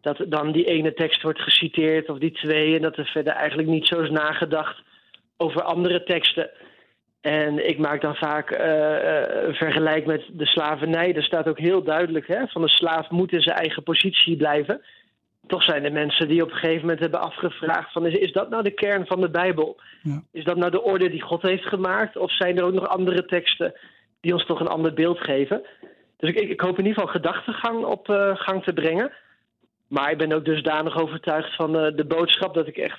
dat 0.00 0.24
dan 0.28 0.52
die 0.52 0.64
ene 0.64 0.94
tekst 0.94 1.22
wordt 1.22 1.40
geciteerd 1.40 2.08
of 2.08 2.18
die 2.18 2.32
twee 2.32 2.76
en 2.76 2.82
dat 2.82 2.96
er 2.96 3.06
verder 3.06 3.32
eigenlijk 3.32 3.68
niet 3.68 3.86
zo 3.86 4.00
is 4.00 4.10
nagedacht 4.10 4.82
over 5.42 5.62
andere 5.62 6.02
teksten. 6.02 6.50
En 7.20 7.68
ik 7.68 7.78
maak 7.78 8.00
dan 8.00 8.14
vaak 8.14 8.50
uh, 8.50 8.58
uh, 8.58 9.54
vergelijk 9.54 10.06
met 10.06 10.22
de 10.32 10.46
slavernij. 10.46 11.14
Er 11.14 11.22
staat 11.22 11.48
ook 11.48 11.58
heel 11.58 11.82
duidelijk: 11.82 12.26
hè, 12.26 12.46
van 12.46 12.62
de 12.62 12.68
slaaf 12.68 13.10
moet 13.10 13.32
in 13.32 13.42
zijn 13.42 13.58
eigen 13.58 13.82
positie 13.82 14.36
blijven 14.36 14.80
toch 15.46 15.62
zijn 15.62 15.84
er 15.84 15.92
mensen 15.92 16.28
die 16.28 16.42
op 16.42 16.50
een 16.50 16.56
gegeven 16.56 16.80
moment 16.80 17.00
hebben 17.00 17.20
afgevraagd: 17.20 17.92
van, 17.92 18.06
is, 18.06 18.14
is 18.14 18.32
dat 18.32 18.50
nou 18.50 18.62
de 18.62 18.70
kern 18.70 19.06
van 19.06 19.20
de 19.20 19.30
Bijbel? 19.30 19.80
Ja. 20.02 20.22
Is 20.32 20.44
dat 20.44 20.56
nou 20.56 20.70
de 20.70 20.82
orde 20.82 21.10
die 21.10 21.22
God 21.22 21.42
heeft 21.42 21.64
gemaakt? 21.64 22.16
Of 22.16 22.32
zijn 22.32 22.58
er 22.58 22.64
ook 22.64 22.72
nog 22.72 22.88
andere 22.88 23.24
teksten 23.24 23.74
die 24.20 24.32
ons 24.32 24.46
toch 24.46 24.60
een 24.60 24.68
ander 24.76 24.94
beeld 24.94 25.18
geven? 25.18 25.62
Dus 26.16 26.30
ik, 26.30 26.50
ik 26.50 26.60
hoop 26.60 26.78
in 26.78 26.86
ieder 26.86 27.00
geval 27.00 27.20
gedachtegang 27.20 27.84
op 27.84 28.08
uh, 28.08 28.36
gang 28.36 28.64
te 28.64 28.72
brengen. 28.72 29.12
Maar 29.88 30.10
ik 30.10 30.18
ben 30.18 30.32
ook 30.32 30.44
dusdanig 30.44 31.00
overtuigd 31.00 31.56
van 31.56 31.76
uh, 31.76 31.96
de 31.96 32.04
boodschap 32.04 32.54
dat 32.54 32.66
ik 32.66 32.76
echt 32.76 32.98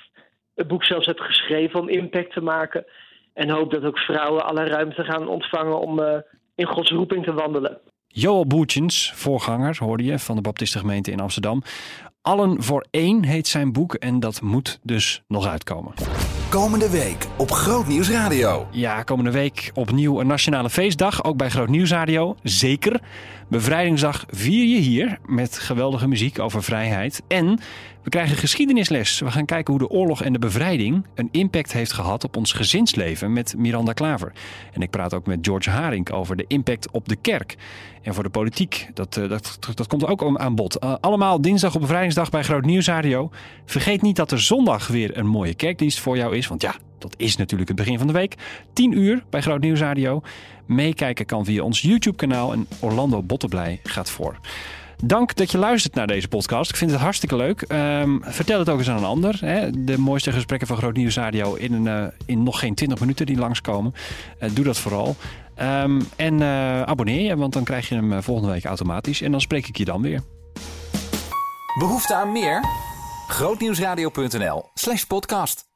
het 0.54 0.68
boek 0.68 0.84
zelfs 0.84 1.06
heb 1.06 1.18
geschreven 1.18 1.80
om 1.80 1.88
impact 1.88 2.32
te 2.32 2.40
maken. 2.40 2.84
En 3.32 3.50
hoop 3.50 3.70
dat 3.70 3.84
ook 3.84 3.98
vrouwen 3.98 4.46
alle 4.46 4.64
ruimte 4.64 5.04
gaan 5.04 5.28
ontvangen 5.28 5.80
om 5.80 5.98
uh, 5.98 6.18
in 6.54 6.66
Gods 6.66 6.90
roeping 6.90 7.24
te 7.24 7.32
wandelen. 7.32 7.80
Joel 8.06 8.46
Boetjens, 8.46 9.12
voorganger, 9.14 9.76
hoorde 9.78 10.04
je, 10.04 10.18
van 10.18 10.36
de 10.36 10.42
Baptistengemeente 10.42 11.10
in 11.10 11.20
Amsterdam. 11.20 11.62
Allen 12.22 12.62
voor 12.62 12.86
één 12.90 13.24
heet 13.24 13.46
zijn 13.46 13.72
boek 13.72 13.94
en 13.94 14.20
dat 14.20 14.40
moet 14.42 14.78
dus 14.82 15.22
nog 15.28 15.46
uitkomen. 15.46 15.92
Komende 16.50 16.90
week 16.90 17.26
op 17.38 17.50
Groot 17.50 17.86
Nieuws 17.86 18.10
Radio. 18.10 18.68
Ja, 18.70 19.02
komende 19.02 19.30
week 19.30 19.70
opnieuw 19.74 20.20
een 20.20 20.26
nationale 20.26 20.70
feestdag, 20.70 21.24
ook 21.24 21.36
bij 21.36 21.50
Groot 21.50 21.68
Nieuws 21.68 21.90
Radio. 21.90 22.36
Zeker. 22.42 23.00
Bevrijdingsdag 23.48 24.24
vier 24.28 24.66
je 24.66 24.80
hier 24.80 25.18
met 25.26 25.58
geweldige 25.58 26.08
muziek 26.08 26.38
over 26.38 26.62
vrijheid. 26.62 27.22
En 27.28 27.58
we 28.04 28.10
krijgen 28.10 28.36
geschiedenisles. 28.36 29.20
We 29.20 29.30
gaan 29.30 29.44
kijken 29.44 29.74
hoe 29.74 29.82
de 29.82 29.94
oorlog 29.94 30.22
en 30.22 30.32
de 30.32 30.38
bevrijding 30.38 31.06
een 31.14 31.28
impact 31.30 31.72
heeft 31.72 31.92
gehad 31.92 32.24
op 32.24 32.36
ons 32.36 32.52
gezinsleven 32.52 33.32
met 33.32 33.54
Miranda 33.56 33.92
Klaver. 33.92 34.32
En 34.72 34.82
ik 34.82 34.90
praat 34.90 35.14
ook 35.14 35.26
met 35.26 35.38
George 35.42 35.70
Haring 35.70 36.10
over 36.10 36.36
de 36.36 36.44
impact 36.48 36.90
op 36.90 37.08
de 37.08 37.16
kerk 37.16 37.56
en 38.02 38.14
voor 38.14 38.22
de 38.22 38.28
politiek. 38.28 38.88
Dat, 38.94 39.16
eh, 39.16 39.28
dat, 39.28 39.58
dat 39.74 39.86
komt 39.86 40.06
ook 40.06 40.38
aan 40.38 40.54
bod. 40.54 40.84
Uh, 40.84 40.94
allemaal 41.00 41.40
dinsdag 41.40 41.74
op 41.74 41.80
bevrijdingsdag 41.80 42.30
bij 42.30 42.42
Groot 42.42 42.64
Nieuws 42.64 42.86
Radio. 42.86 43.30
Vergeet 43.64 44.02
niet 44.02 44.16
dat 44.16 44.30
er 44.30 44.40
zondag 44.40 44.86
weer 44.86 45.18
een 45.18 45.26
mooie 45.26 45.54
kerkdienst 45.54 46.00
voor 46.00 46.16
jou 46.16 46.36
is. 46.36 46.46
Want 46.46 46.62
ja, 46.62 46.74
dat 46.98 47.14
is 47.16 47.36
natuurlijk 47.36 47.68
het 47.68 47.78
begin 47.78 47.98
van 47.98 48.06
de 48.06 48.12
week. 48.12 48.34
10 48.72 48.98
uur 48.98 49.24
bij 49.30 49.40
Groot 49.40 49.60
Nieuws 49.60 49.80
Radio. 49.80 50.22
Meekijken 50.66 51.26
kan 51.26 51.44
via 51.44 51.62
ons 51.62 51.80
YouTube-kanaal 51.80 52.52
en 52.52 52.66
Orlando 52.80 53.22
Botteblij 53.22 53.80
gaat 53.82 54.10
voor. 54.10 54.38
Dank 55.02 55.34
dat 55.34 55.50
je 55.50 55.58
luistert 55.58 55.94
naar 55.94 56.06
deze 56.06 56.28
podcast. 56.28 56.70
Ik 56.70 56.76
vind 56.76 56.90
het 56.90 57.00
hartstikke 57.00 57.36
leuk. 57.36 57.64
Um, 57.68 58.20
vertel 58.24 58.58
het 58.58 58.68
ook 58.68 58.78
eens 58.78 58.90
aan 58.90 58.96
een 58.96 59.04
ander. 59.04 59.38
Hè. 59.40 59.84
De 59.84 59.98
mooiste 59.98 60.32
gesprekken 60.32 60.68
van 60.68 60.76
Groot 60.76 60.96
Nieuws 60.96 61.16
Radio 61.16 61.54
in, 61.54 61.72
een, 61.72 62.02
uh, 62.02 62.06
in 62.26 62.42
nog 62.42 62.58
geen 62.58 62.74
20 62.74 63.00
minuten 63.00 63.26
die 63.26 63.38
langskomen. 63.38 63.94
Uh, 64.40 64.50
doe 64.54 64.64
dat 64.64 64.78
vooral. 64.78 65.16
Um, 65.62 66.08
en 66.16 66.40
uh, 66.40 66.82
abonneer 66.82 67.20
je, 67.20 67.36
want 67.36 67.52
dan 67.52 67.64
krijg 67.64 67.88
je 67.88 67.94
hem 67.94 68.22
volgende 68.22 68.52
week 68.52 68.64
automatisch. 68.64 69.20
En 69.20 69.30
dan 69.30 69.40
spreek 69.40 69.68
ik 69.68 69.76
je 69.76 69.84
dan 69.84 70.02
weer. 70.02 70.20
Behoefte 71.78 72.14
aan 72.14 72.32
meer? 72.32 72.64
Grootnieuwsradio.nl 73.28 74.70
slash 74.74 75.04
podcast. 75.04 75.73